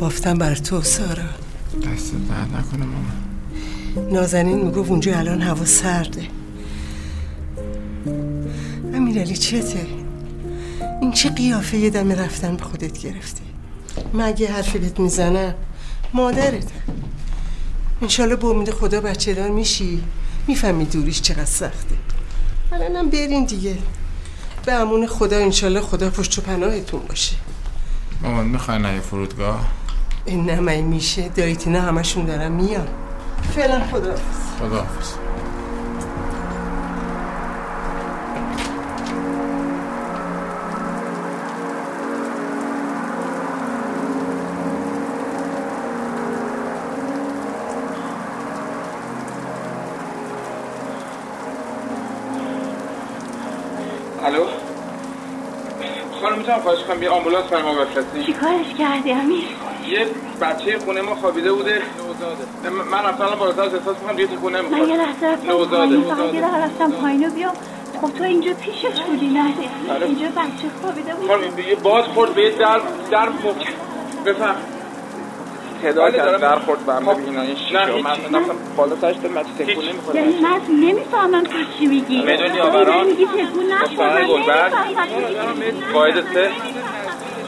بافتم 0.00 0.34
بر 0.34 0.54
تو 0.54 0.82
سارا. 0.82 1.08
دست 1.12 2.12
درد 2.28 2.56
نکنه 2.56 2.86
مامان 2.86 4.12
نازنین 4.12 4.64
می‌گفت 4.64 4.90
اونجا 4.90 5.18
الان 5.18 5.42
هوا 5.42 5.64
سرده. 5.64 6.26
امیرعلی 8.94 9.36
چته؟ 9.36 9.86
این 11.00 11.12
چه 11.12 11.28
قیافه 11.28 11.76
یه 11.76 11.90
دم 11.90 12.12
رفتن 12.12 12.56
به 12.56 12.64
خودت 12.64 12.98
گرفتی 12.98 13.42
مگه 14.14 14.52
حرفی 14.52 14.78
بهت 14.78 15.00
می‌زنم؟ 15.00 15.54
مادرت. 16.14 16.66
انشالله 18.02 18.36
با 18.36 18.50
امید 18.50 18.70
خدا 18.70 19.00
بچه 19.00 19.34
دار 19.34 19.50
میشی. 19.50 20.02
می‌فهمی 20.46 20.84
دوریش 20.84 21.20
چقدر 21.20 21.44
سخته. 21.44 21.94
الانم 22.72 23.10
برین 23.10 23.44
دیگه. 23.44 23.78
به 24.66 24.72
امون 24.72 25.06
خدا 25.06 25.36
انشالله 25.36 25.80
خدا 25.80 26.10
پشت 26.10 26.38
و 26.38 26.42
پناهتون 26.42 27.00
باشه. 27.08 27.36
مامان 28.22 28.46
می‌خوای 28.46 28.78
نه 28.78 29.00
فرودگاه؟ 29.00 29.79
این 30.24 30.50
نمی 30.50 30.82
میشه 30.82 31.28
دایتینا 31.28 31.80
همشون 31.80 32.24
دارن 32.24 32.52
میان. 32.52 32.88
فعلا 33.54 33.80
خدا 33.92 34.14
خداحافظ. 34.60 35.14
الو؟ 54.24 54.44
خانم 56.22 56.38
می‌تونم 56.38 56.60
خواهش 56.60 56.84
کنم 56.84 57.02
یه 57.02 57.08
آمبولانس 57.08 57.44
برای 57.44 57.62
ما 57.62 57.74
بفرستین. 57.74 58.22
چیکارش 58.26 58.74
کردی 58.78 59.12
امیر؟ 59.12 59.44
یه 59.88 60.06
بچه 60.40 60.78
خونه 60.78 61.00
ما 61.00 61.14
خوابیده 61.14 61.52
بوده. 61.52 61.82
نوزاده 61.98 62.84
من 62.90 62.98
رفتم 62.98 63.26
سرش 63.56 63.72
احساس 63.74 63.96
می‌کنم 64.02 64.26
تو 64.26 64.40
خونه 64.40 64.60
من 64.60 64.78
یه 64.78 64.84
می‌خواد 64.84 65.00
لحظه 65.00 65.26
رفتم 65.26 65.50
نوزاده 65.50 65.76
پایین 65.76 66.02
فقط 66.02 66.34
یه 66.34 66.64
رفتم 66.64 66.92
پایین 66.92 67.26
و 67.26 67.30
بیام. 67.30 67.52
خب 68.00 68.10
تو 68.18 68.24
اینجا 68.24 68.52
پیشش 68.52 69.00
بودی 69.00 69.28
نه؟ 69.28 69.44
آره. 69.90 70.06
اینجا 70.06 70.26
بچه 70.26 70.68
خوابیده 70.80 71.14
بود. 71.14 71.28
خانم 71.28 71.58
یه 71.58 71.74
باز 71.74 72.04
خورد 72.04 72.34
به 72.34 72.42
یه 72.42 72.50
در 72.50 72.80
در 73.10 73.28
بفهم. 74.26 74.54
تعداد 75.82 76.16
از 76.16 76.40
در 76.40 76.56
خورد 76.58 76.86
به 76.86 76.94
هم. 76.94 77.04
ببین 77.04 77.38
این 77.38 77.54
شیشه 77.54 78.02
من. 78.02 78.10
رفتم 78.10 78.54
بالا 78.76 78.96
سرش 79.00 79.16
دارم 79.16 79.34
من 79.34 79.42
تو 79.42 79.64
تکون 79.64 79.84
نمی‌خورم. 79.84 80.16
یعنی 80.16 80.40
من 80.40 80.60
نمی‌فهمم 80.86 81.44
تو 81.44 81.58
چی 81.78 81.86
میگی. 81.86 82.22
می‌دونی 82.22 82.60
آوران؟ 82.60 83.06
میگی 83.06 83.24
تکون 83.24 83.72
نخور 83.72 84.08
من 84.08 84.22
مستقر 84.22 84.26
گلبرگ 84.26 84.72
نمی‌فهمم. 84.72 85.92
قاعد 85.92 86.14
سه 86.34 86.50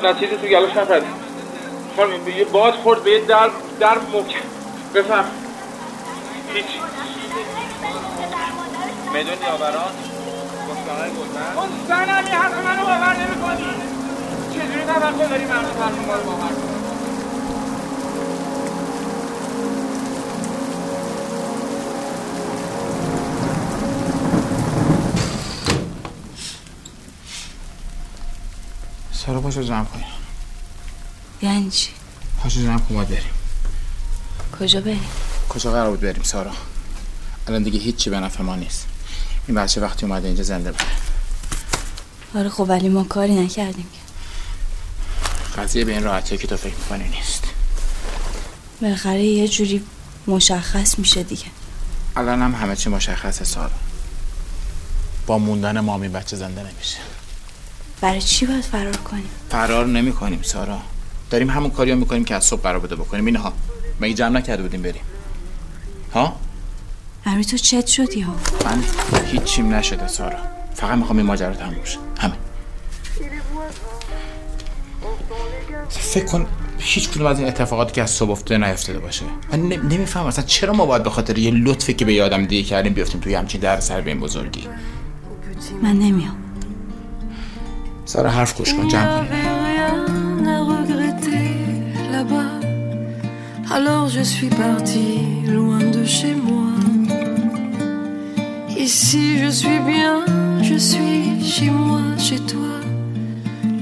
نه 0.05 0.15
چیزی 0.15 0.37
تو 0.37 0.47
گلوش 0.47 0.77
نپرد 0.77 1.05
خانم 1.97 2.29
یه 2.29 2.45
باز 2.45 2.75
خورد 2.75 3.05
به 3.05 3.11
یه 3.11 3.21
در 3.21 3.51
در 3.81 3.99
محکم 3.99 4.39
بفهم. 4.95 5.25
هیچ 6.55 6.65
می‌دونی 9.15 9.45
آوران 9.53 9.93
مستقر 10.71 11.09
گلبرگ 11.09 11.59
اون 11.59 11.69
زن 11.89 12.09
همی 12.09 12.31
حرف 12.31 12.53
منو 12.53 12.85
باور 12.85 13.17
نمی 13.17 13.43
کنی 13.43 13.67
چجوری 14.51 14.85
توقع 14.85 15.27
داری 15.29 15.45
من 15.45 15.55
حرف 15.55 16.07
ما 16.07 16.15
رو 16.15 16.23
باور 16.23 16.49
کنی؟ 16.49 16.73
سارا 29.13 29.41
پاشو 29.41 29.63
جمع 29.63 29.85
کنیم. 29.85 30.22
یعنی 31.43 31.71
چی؟ 31.71 31.91
پاشو 32.43 32.79
کن 32.79 32.95
باید 32.95 33.09
بریم. 33.09 33.23
کجا 34.61 34.81
بریم؟ 34.81 35.07
کجا 35.49 35.73
قرار 35.73 35.91
بود 35.91 36.01
بریم 36.01 36.23
سارا؟ 36.23 36.51
الان 37.49 37.63
دیگه 37.63 37.79
هیچی 37.79 38.11
به 38.11 38.21
نفع 38.21 38.43
ما 38.43 38.57
نیست. 38.57 38.87
این 39.49 39.57
بچه 39.57 39.81
وقتی 39.81 40.07
اومده 40.07 40.27
اینجا 40.27 40.43
زنده 40.43 40.73
بود 40.73 40.83
آره 42.35 42.49
خب 42.49 42.67
ولی 42.69 42.89
ما 42.89 43.05
کاری 43.05 43.35
نکردیم 43.35 43.87
که. 43.93 44.03
قضیه 45.63 45.85
به 45.85 45.93
این 45.93 46.05
راحتی 46.05 46.39
که 46.39 46.47
تو 46.47 46.57
فکر 46.57 46.75
می‌کنی 46.75 47.09
نیست. 47.09 47.45
بالاخره 48.83 49.23
یه 49.23 49.49
جوری 49.49 49.85
مشخص 50.27 50.99
میشه 50.99 51.23
دیگه. 51.23 51.45
الان 52.17 52.43
هم 52.43 52.55
همه 52.55 52.77
چی 52.77 52.91
مشخصه 52.91 53.45
سارا. 53.45 53.71
با 55.27 55.39
موندن 55.39 55.81
مامی 55.81 56.09
بچه 56.09 56.37
زنده 56.37 56.61
نمیشه. 56.61 56.99
برای 58.01 58.23
چی 58.23 58.47
باید 58.47 58.65
فرار 58.65 58.97
کنیم؟ 58.97 59.29
فرار 59.51 59.87
نمی 59.87 60.13
کنیم 60.13 60.43
سارا. 60.43 60.83
داریم 61.33 61.51
همون 61.51 61.71
کاری 61.71 61.93
رو 61.93 61.99
می‌کنیم 61.99 62.25
که 62.25 62.35
از 62.35 62.45
صبح 62.45 62.61
قرار 62.61 62.79
بوده 62.79 62.97
بکنیم. 62.97 63.27
اینها. 63.27 63.53
مگه 64.01 64.15
جمع 64.15 64.29
نکرده 64.29 64.63
بودیم 64.63 64.83
بریم. 64.83 65.03
ها؟ 66.15 66.37
امیر 67.27 67.45
تو 67.45 67.57
چت 67.57 67.87
شدی 67.87 68.21
ها؟ 68.21 68.35
من 68.65 68.83
هیچیم 69.25 69.75
نشده 69.75 70.09
سارا. 70.09 70.39
فقط 70.75 70.99
می‌خوام 70.99 71.19
این 71.19 71.27
ماجرا 71.27 71.55
تموم 71.55 71.85
شه. 71.85 71.99
همه 72.19 72.35
فکر 75.89 76.25
کن 76.25 76.47
هیچ 76.79 77.11
کدوم 77.11 77.27
از 77.27 77.39
این 77.39 77.49
اتفاقاتی 77.49 77.93
که 77.93 78.03
از 78.03 78.11
صبح 78.11 78.31
افتاده 78.31 78.67
نیفتاده 78.67 78.99
باشه. 78.99 79.25
من 79.53 79.59
نمیفهم 79.69 80.27
اصلا 80.27 80.45
چرا 80.45 80.73
ما 80.73 80.87
باید 80.87 81.03
به 81.03 81.11
خاطر 81.11 81.39
یه 81.39 81.51
لطفی 81.51 81.95
که 81.95 82.05
به 82.05 82.15
یه 82.15 82.25
آدم 82.25 82.47
دیگه 82.47 82.69
کردیم 82.69 82.93
بیافتیم 82.93 83.21
توی 83.21 83.35
همچین 83.35 83.61
در 83.61 83.81
سر 83.81 84.01
به 84.01 84.11
این 84.11 84.21
بزرگی؟ 84.21 84.69
من 85.83 85.93
نمیام. 85.93 86.37
سارا 88.05 88.31
حرف 88.31 88.57
گوش 88.57 88.75
کن 88.75 88.89
جمع 88.89 89.19
کنیم 89.19 89.62
Alors 93.75 94.07
je 94.07 94.21
suis 94.21 94.51
partie 94.51 95.47
loin 95.47 95.79
de 95.79 96.05
chez 96.05 96.35
moi. 96.35 96.73
Ici 98.77 99.39
je 99.39 99.49
suis 99.49 99.79
bien, 99.79 100.27
je 100.61 100.75
suis 100.75 101.43
chez 101.43 101.71
moi, 101.71 102.03
chez 102.19 102.39
toi. 102.41 102.75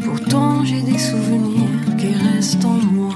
Pourtant 0.05 0.65
j'ai 0.65 0.81
des 0.83 0.99
souvenirs 0.99 1.97
qui 1.99 2.13
restent 2.13 2.65
en 2.65 2.79
moi. 2.97 3.15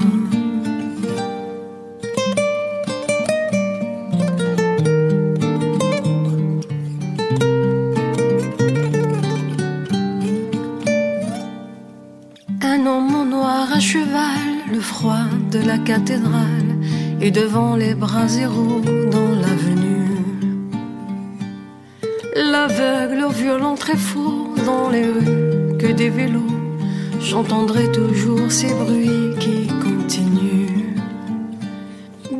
Un 12.62 12.84
homme 12.84 13.28
noir 13.30 13.68
à 13.72 13.78
cheval, 13.78 14.42
le 14.72 14.80
froid 14.80 15.26
de 15.52 15.60
la 15.60 15.78
cathédrale, 15.78 16.53
et 17.24 17.30
devant 17.30 17.74
les 17.74 17.94
bras 17.94 18.28
zéro 18.28 18.82
dans 19.10 19.30
l'avenue. 19.42 20.10
L'aveugle 22.36 23.24
au 23.24 23.30
violon 23.30 23.76
très 23.76 23.96
fort 23.96 24.50
dans 24.66 24.90
les 24.90 25.06
rues, 25.06 25.78
que 25.78 25.90
des 26.00 26.10
vélos, 26.10 26.58
j'entendrai 27.20 27.90
toujours 27.90 28.52
ces 28.52 28.72
bruits 28.74 29.30
qui 29.40 29.68
continuent. 29.86 30.96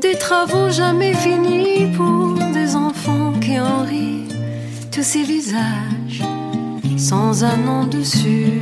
Des 0.03 0.17
travaux 0.17 0.69
jamais 0.69 1.15
finis 1.15 1.87
pour 1.97 2.35
des 2.53 2.77
enfants 2.77 3.33
qui 3.41 3.59
en 3.59 3.85
rient, 3.85 4.29
tous 4.93 5.03
ces 5.03 5.23
visages 5.23 6.23
sans 6.99 7.43
un 7.43 7.57
nom 7.57 7.85
dessus. 7.87 8.61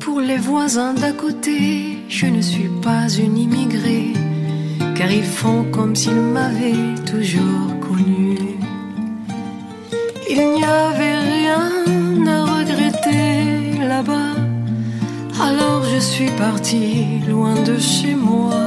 Pour 0.00 0.20
les 0.20 0.38
voisins 0.38 0.94
d'à 0.94 1.12
côté, 1.12 1.98
je 2.08 2.26
ne 2.26 2.40
suis 2.40 2.70
pas 2.82 3.08
une 3.08 3.36
immigrée, 3.36 3.97
car 4.98 5.12
ils 5.12 5.32
font 5.40 5.64
comme 5.70 5.94
s'ils 5.94 6.20
m'avaient 6.36 6.96
toujours 7.06 7.70
connue. 7.86 8.58
Il 10.28 10.42
n'y 10.56 10.64
avait 10.64 11.18
rien 11.36 12.26
à 12.26 12.38
regretter 12.56 13.78
là-bas, 13.92 14.34
alors 15.40 15.84
je 15.84 16.00
suis 16.00 16.30
partie 16.30 17.20
loin 17.28 17.54
de 17.62 17.78
chez 17.78 18.16
moi. 18.16 18.60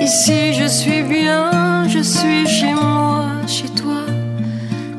Ici 0.00 0.54
je 0.54 0.66
suis 0.66 1.02
bien, 1.02 1.86
je 1.86 2.00
suis 2.00 2.46
chez 2.46 2.72
moi, 2.72 3.26
chez 3.46 3.68
toi. 3.68 4.02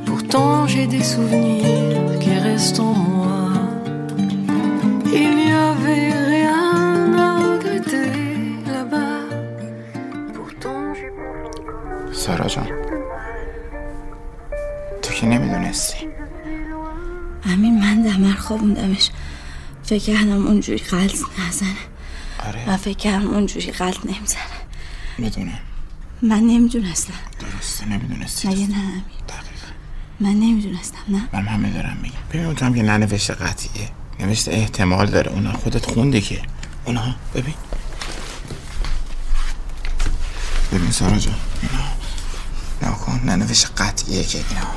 Pourtant 0.06 0.68
j'ai 0.68 0.86
des 0.86 1.04
souvenirs 1.04 2.20
qui 2.20 2.34
restent 2.38 2.80
en 2.80 2.94
moi. 2.94 3.09
خوابوندمش. 18.50 19.10
فکر 19.84 20.14
کردم 20.14 20.48
اونجوری 20.48 20.78
قلط 20.78 21.16
نزنه. 21.48 21.76
آره. 22.48 22.68
من 22.68 22.78
فکر 22.78 22.98
کردم 22.98 23.28
اونجوری 23.28 23.72
قلط 23.72 23.98
نمی‌زنه. 24.06 24.60
می‌دونم. 25.18 25.60
من 26.22 26.40
نمی‌دونستم. 26.40 27.14
درسته 27.40 27.86
نمی‌دونستی. 27.86 28.48
مگه 28.48 28.68
نه 28.68 29.04
من 30.20 30.30
نمی‌دونستم 30.30 30.98
نه؟ 31.08 31.22
من 31.34 31.48
همه 31.48 31.70
دارم 31.70 31.98
میگم. 32.02 32.16
ببین 32.30 32.46
اون 32.46 32.56
تو 32.56 32.66
هم 32.66 32.74
که 32.74 32.82
ننوشته 32.82 33.34
قطعیه. 33.34 33.90
نوشته 34.20 34.52
احتمال 34.52 35.06
داره. 35.06 35.32
اونا 35.32 35.54
خودت 35.54 35.86
خوندی 35.86 36.22
که. 36.22 36.42
اونا 36.86 37.16
ببین. 37.36 37.54
ببین 40.72 40.92
سارا 40.92 41.18
جان. 41.18 41.36
اینا 41.62 41.84
نکن 42.94 43.22
ننوشته 43.26 43.68
قطعیه 43.68 44.24
که 44.24 44.38
اینا. 44.38 44.68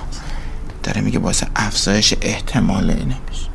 داره 0.82 1.00
میگه 1.00 1.18
واسه 1.18 1.46
افزایش 1.56 2.14
احتمال 2.20 2.90
اینه 2.90 3.16
میشه. 3.30 3.51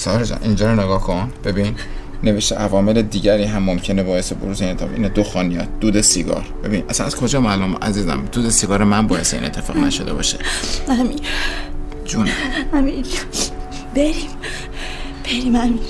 سارا 0.00 0.24
جان 0.24 0.38
اینجا 0.42 0.72
رو 0.72 0.80
نگاه 0.80 1.00
کن. 1.00 1.32
ببین 1.44 1.74
نوشته 2.22 2.54
عوامل 2.54 3.02
دیگری 3.02 3.44
هم 3.44 3.62
ممکنه 3.62 4.02
باعث 4.02 4.32
بروز 4.32 4.60
این 4.60 4.70
اتفاق. 4.70 4.90
اینه 4.94 5.08
دخانیات 5.08 5.68
دود 5.80 6.00
سیگار. 6.00 6.44
ببین 6.64 6.84
اصلا 6.88 7.06
از 7.06 7.16
کجا 7.16 7.40
معلوم 7.40 7.76
عزیزم 7.76 8.24
دود 8.32 8.48
سیگار 8.48 8.84
من 8.84 9.06
باعث 9.06 9.34
این 9.34 9.44
اتفاق 9.44 9.76
نشده 9.76 10.12
باشه. 10.12 10.38
امیر. 10.88 11.20
جون. 12.04 12.28
امیر 12.72 13.06
بریم. 13.94 14.14
بریم 15.24 15.56
امیر. 15.56 15.80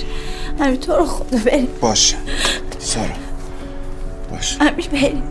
همین 0.61 0.77
تو 0.77 0.93
رو 0.93 1.07
خدا 1.07 1.39
بریم. 1.39 1.69
باشه 1.81 2.17
سارا. 2.79 3.05
باشه 4.31 4.65
همین 4.65 4.87
بریم. 4.93 5.23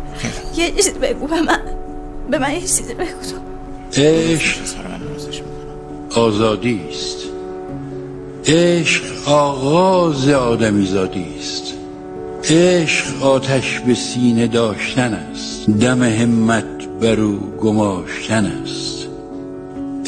یه 0.57 0.71
چیزی 0.71 0.91
بگو 0.91 1.27
به 1.27 1.41
من. 1.41 1.59
به 2.31 2.39
من 2.39 2.53
یه 2.53 2.61
چیزی 2.61 2.93
بگو 2.93 3.21
تو. 3.31 4.01
عشق 4.01 4.59
آزادی 6.15 6.81
است. 6.89 7.18
عشق 8.51 9.03
آغاز 9.25 10.29
آدمیزادی 10.29 11.25
است. 11.39 11.73
عشق 12.43 13.23
آتش 13.23 13.79
به 13.79 13.93
سینه 13.93 14.47
داشتن 14.47 15.13
است. 15.13 15.69
دم 15.69 16.03
همت 16.03 16.87
بر 17.01 17.19
او 17.19 17.39
گماشتن 17.61 18.45
است. 18.45 19.07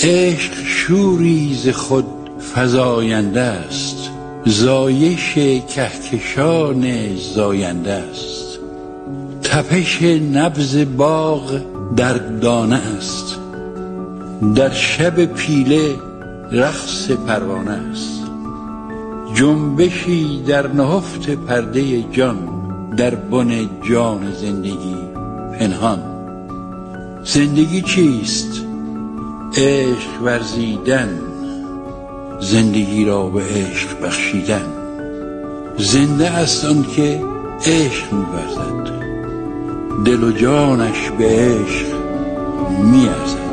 عشق 0.04 0.54
شوری 0.66 1.54
ز 1.64 1.70
خود 1.70 2.06
فزاینده 2.56 3.42
است. 3.42 4.10
زایش 4.46 5.34
کهکشان 5.68 7.16
زاینده 7.36 7.92
است. 7.92 8.60
تپش 9.44 10.02
نبز 10.34 10.78
باغ 10.98 11.62
در 11.96 12.14
دانه 12.18 12.82
است. 12.98 13.36
در 14.56 14.74
شب 14.74 15.26
پیله 15.26 15.96
رقص 16.52 17.12
پروانه 17.12 17.72
است. 17.72 18.11
جنبشی 19.34 20.44
در 20.48 20.68
نهفت 20.68 21.30
پرده 21.30 22.04
جان 22.12 22.38
در 22.98 23.16
بن 23.16 23.70
جان 23.90 24.32
زندگی 24.32 24.96
پنهان. 25.60 26.00
زندگی 27.24 27.82
چیست؟ 27.82 28.66
عشق 29.58 30.22
ورزیدن. 30.24 31.20
زندگی 32.40 33.06
را 33.06 33.24
به 33.24 33.42
عشق 33.42 34.06
بخشیدن. 34.06 34.66
زنده 35.78 36.30
است 36.30 36.66
آن 36.66 36.86
که 36.96 37.22
عشق 37.66 38.14
میورزد. 38.14 38.92
دل 40.06 40.24
و 40.24 40.32
جانش 40.32 41.12
به 41.18 41.26
عشق 41.26 41.86
میارزد. 42.84 43.51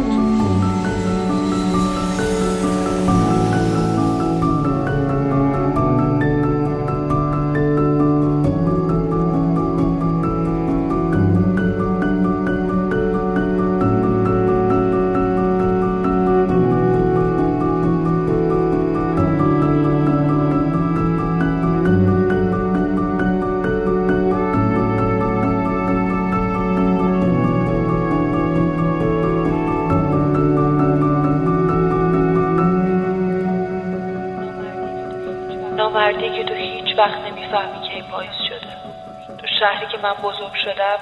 که 39.98 40.02
من 40.02 40.14
بزرگ 40.14 40.54
شدم 40.64 40.98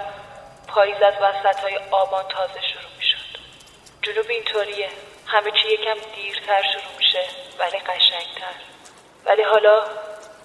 پاییز 0.69 1.03
از 1.03 1.15
وسط 1.23 1.61
های 1.61 1.79
آبان 1.91 2.25
تازه 2.29 2.61
شروع 2.73 2.93
می‌شد. 2.99 3.39
جنوب 4.03 4.27
اینطوریه. 4.29 4.89
همه 5.27 5.51
چی 5.51 5.69
یکم 5.69 5.95
دیرتر 6.15 6.63
شروع 6.73 6.97
میشه 6.99 7.23
ولی 7.59 7.79
قشنگتر. 7.79 8.57
ولی 9.27 9.43
حالا 9.43 9.85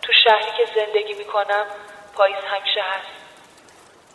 تو 0.02 0.14
شهری 0.24 0.52
که 0.58 0.66
زندگی 0.76 1.14
می‌کنم 1.14 1.66
پاییز 2.16 2.38
همیشه 2.38 2.82
هست. 2.82 3.08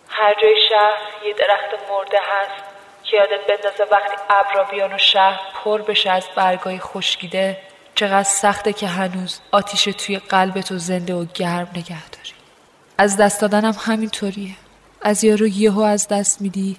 هر 0.09 0.35
جای 0.43 0.69
شهر 0.69 1.27
یه 1.27 1.35
درخت 1.35 1.91
مرده 1.91 2.19
هست 2.21 2.65
که 3.05 3.17
یادت 3.17 3.47
بندازه 3.47 3.85
وقتی 3.91 4.17
ابرا 4.31 4.65
بیان 4.65 4.93
و 4.93 4.99
شهر 4.99 5.41
پر 5.65 5.83
بشه 5.83 6.11
از 6.11 6.29
برگای 6.37 6.79
خشکیده 6.79 7.59
چقدر 7.95 8.23
سخته 8.23 8.73
که 8.73 8.87
هنوز 8.87 9.41
آتیش 9.53 9.85
توی 9.85 10.19
قلبتو 10.19 10.79
زنده 10.79 11.15
و 11.15 11.25
گرم 11.35 11.71
نگه 11.77 12.16
از 12.99 13.17
دست 13.17 13.41
دادنم 13.41 13.75
همینطوریه. 13.79 14.55
از 15.03 15.25
یارو 15.25 15.47
یهو 15.47 15.81
از 15.81 16.09
دست 16.09 16.41
میدی 16.41 16.77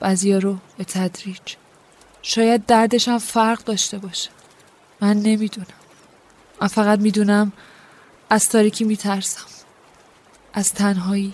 و 0.00 0.04
از 0.04 0.24
یارو 0.24 0.56
به 0.78 0.84
تدریج. 0.84 1.56
شاید 2.22 2.66
دردشم 2.66 3.18
فرق 3.18 3.64
داشته 3.64 3.98
باشه. 3.98 4.30
من 5.00 5.16
نمی‌دونم. 5.16 5.66
من 6.60 6.68
فقط 6.68 7.00
می‌دونم 7.00 7.52
از 8.30 8.48
تاریکی 8.48 8.84
میترسم. 8.84 9.46
از 10.54 10.72
تنهایی. 10.72 11.32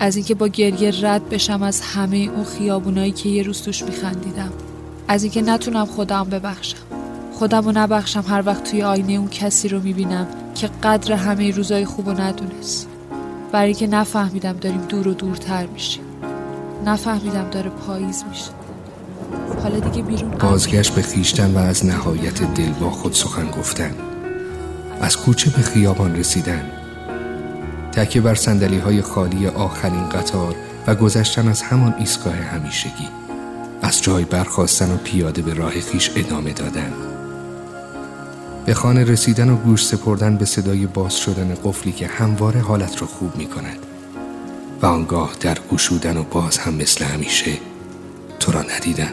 از 0.00 0.16
اینکه 0.16 0.34
با 0.34 0.48
گریه 0.48 1.06
رد 1.06 1.28
بشم 1.28 1.62
از 1.62 1.80
همه 1.80 2.16
اون 2.16 2.44
خیابونایی 2.44 3.12
که 3.12 3.28
یه 3.28 3.42
روز 3.42 3.62
توش 3.62 3.82
میخندیدم. 3.82 4.52
از 5.08 5.22
اینکه 5.22 5.42
نتونم 5.42 5.86
خودم 5.86 6.24
ببخشم. 6.24 6.78
خودم 7.32 7.64
رو 7.64 7.72
نبخشم 7.72 8.24
هر 8.28 8.42
وقت 8.46 8.70
توی 8.70 8.82
آینه 8.82 9.12
اون 9.12 9.28
کسی 9.28 9.68
رو 9.68 9.80
می‌بینم 9.80 10.26
که 10.54 10.70
قدر 10.82 11.12
همه 11.12 11.50
روزای 11.50 11.84
خوب 11.84 12.08
رو 12.08 12.20
ندونست. 12.20 12.88
برای 13.52 13.74
که 13.74 13.86
نفهمیدم 13.86 14.52
داریم 14.52 14.80
دور 14.80 15.08
و 15.08 15.14
دورتر 15.14 15.66
میشیم. 15.66 16.04
نفهمیدم 16.86 17.50
داره 17.50 17.70
پاییز 17.70 18.24
میشه. 18.30 18.50
حالا 19.62 19.78
دیگه 19.78 20.02
بیرون 20.02 20.30
بازگشت 20.30 20.94
به 20.94 21.02
خیشتن 21.02 21.54
و 21.54 21.58
از 21.58 21.86
نهایت 21.86 22.54
دل 22.54 22.72
با 22.72 22.90
خود 22.90 23.12
سخن 23.12 23.50
گفتن. 23.50 23.94
از 25.00 25.16
کوچه 25.16 25.50
به 25.50 25.62
خیابان 25.62 26.16
رسیدن. 26.16 26.70
تکیه 27.92 28.22
بر 28.22 28.34
سندلی 28.34 28.78
های 28.78 29.02
خالی 29.02 29.46
آخرین 29.46 30.08
قطار 30.08 30.54
و 30.86 30.94
گذشتن 30.94 31.48
از 31.48 31.62
همان 31.62 31.94
ایستگاه 31.98 32.34
همیشگی. 32.34 33.08
از 33.82 34.02
جای 34.02 34.24
برخواستن 34.24 34.94
و 34.94 34.96
پیاده 34.96 35.42
به 35.42 35.54
راه 35.54 35.72
خیش 35.80 36.10
ادامه 36.16 36.52
دادن. 36.52 36.92
به 38.66 38.74
خانه 38.74 39.04
رسیدن 39.04 39.50
و 39.50 39.56
گوش 39.56 39.86
سپردن 39.86 40.36
به 40.36 40.44
صدای 40.44 40.86
باز 40.86 41.16
شدن 41.16 41.54
قفلی 41.64 41.92
که 41.92 42.06
همواره 42.06 42.60
حالت 42.60 43.00
را 43.00 43.06
خوب 43.06 43.36
می 43.36 43.46
کند 43.46 43.78
و 44.82 44.86
آنگاه 44.86 45.32
در 45.40 45.58
گشودن 45.72 46.16
و 46.16 46.22
باز 46.22 46.58
هم 46.58 46.74
مثل 46.74 47.04
همیشه 47.04 47.52
تو 48.40 48.52
را 48.52 48.62
ندیدن 48.62 49.12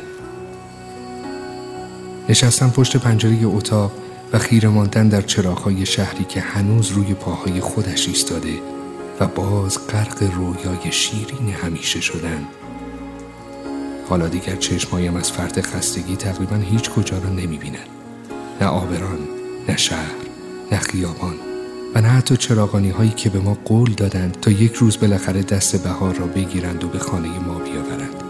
نشستم 2.30 2.70
پشت 2.70 2.98
پنجره 2.98 3.46
اتاق 3.46 3.92
و 4.34 4.40
خیره 4.40 4.70
ماندن 4.70 5.08
در 5.08 5.22
چراغهای 5.22 5.86
شهری 5.86 6.24
که 6.24 6.42
هنوز 6.42 6.92
روی 6.92 7.14
پاهای 7.14 7.60
خودش 7.60 8.08
ایستاده 8.08 8.54
و 9.20 9.28
باز 9.28 9.88
غرق 9.88 10.24
رویای 10.24 10.92
شیرین 10.92 11.50
همیشه 11.64 12.02
شدن. 12.02 12.48
حالا 14.10 14.28
دیگر 14.28 14.56
چشمایم 14.56 15.16
از 15.16 15.32
فرد 15.32 15.62
خستگی 15.62 16.16
تقریبا 16.16 16.56
هیچ 16.56 16.90
کجا 16.90 17.18
را 17.18 17.30
نمی 17.30 17.58
بینن. 17.58 17.88
نه 18.62 18.68
آبران، 18.68 19.20
نه 19.70 19.78
شهر، 19.78 20.12
نه 20.72 20.78
خیابان 20.78 21.34
و 21.96 22.02
نه 22.02 22.08
حتی 22.08 22.38
چراغانی 22.38 22.90
هایی 22.90 23.10
که 23.10 23.30
به 23.30 23.40
ما 23.40 23.58
قول 23.66 23.94
دادند 23.94 24.38
تا 24.42 24.52
یک 24.52 24.74
روز 24.74 24.98
بالاخره 24.98 25.44
دست 25.44 25.84
بهار 25.84 26.16
را 26.16 26.26
بگیرند 26.26 26.84
و 26.84 26.88
به 26.88 27.00
خانه 27.00 27.40
ما 27.40 27.60
بیاورند. 27.60 28.24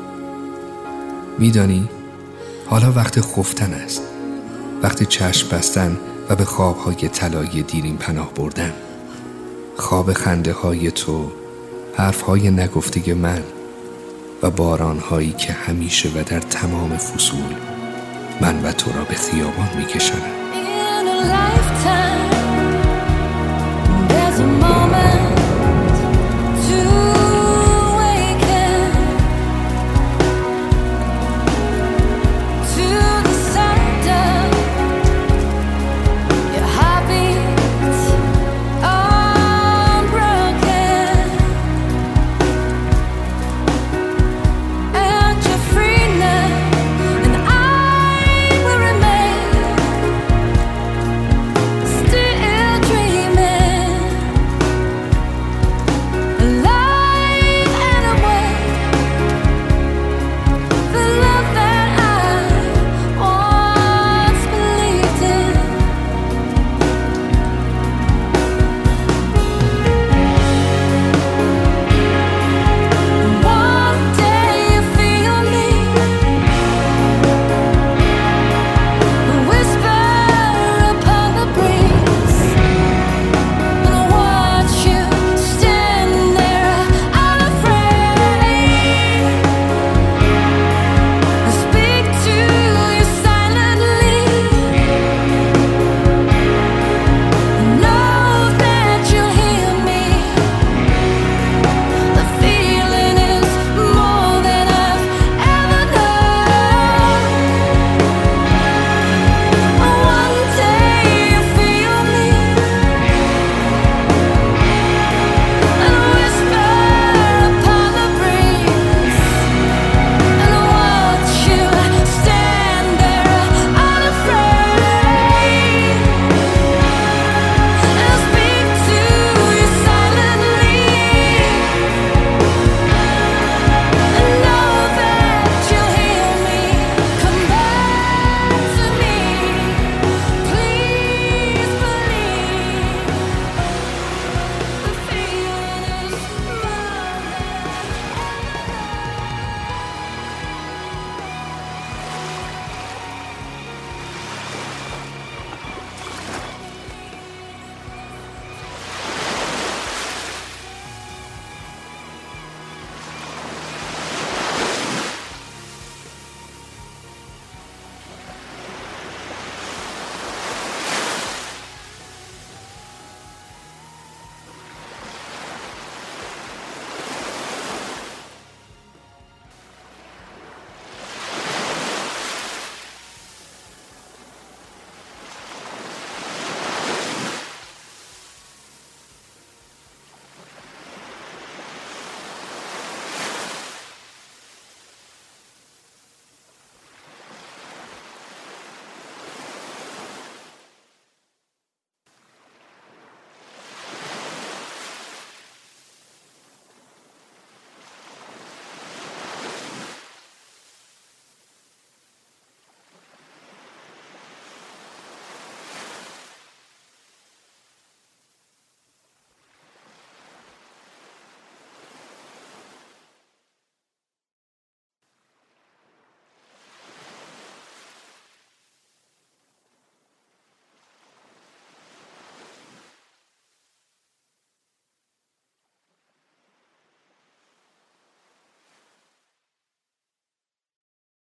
میدانی 1.40 1.90
حالا 2.66 2.92
وقت 2.92 3.22
خفتن 3.22 3.74
است. 3.74 4.02
وقت 4.84 5.04
چشم 5.04 5.58
بستن 5.58 5.98
و 6.30 6.36
به 6.36 6.46
خوابهای 6.46 6.96
طلایی 6.96 7.64
دیرین 7.64 7.98
پناه 7.98 8.34
بردن. 8.34 8.74
خواب 9.78 10.14
خنده 10.14 10.54
های 10.54 10.92
تو 10.92 11.32
حرف 11.98 12.22
های 12.22 12.52
نگفته 12.52 13.14
من 13.14 13.44
و 14.44 14.50
بارانهایی 14.50 15.32
که 15.32 15.54
همیشه 15.54 16.10
و 16.10 16.24
در 16.24 16.40
تمام 16.40 16.98
فصول 16.98 17.56
من 18.42 18.66
و 18.66 18.72
تو 18.72 18.92
را 18.92 19.04
به 19.04 19.16
خیابان 19.16 19.70
می 19.78 19.86
lifetime. 21.24 22.03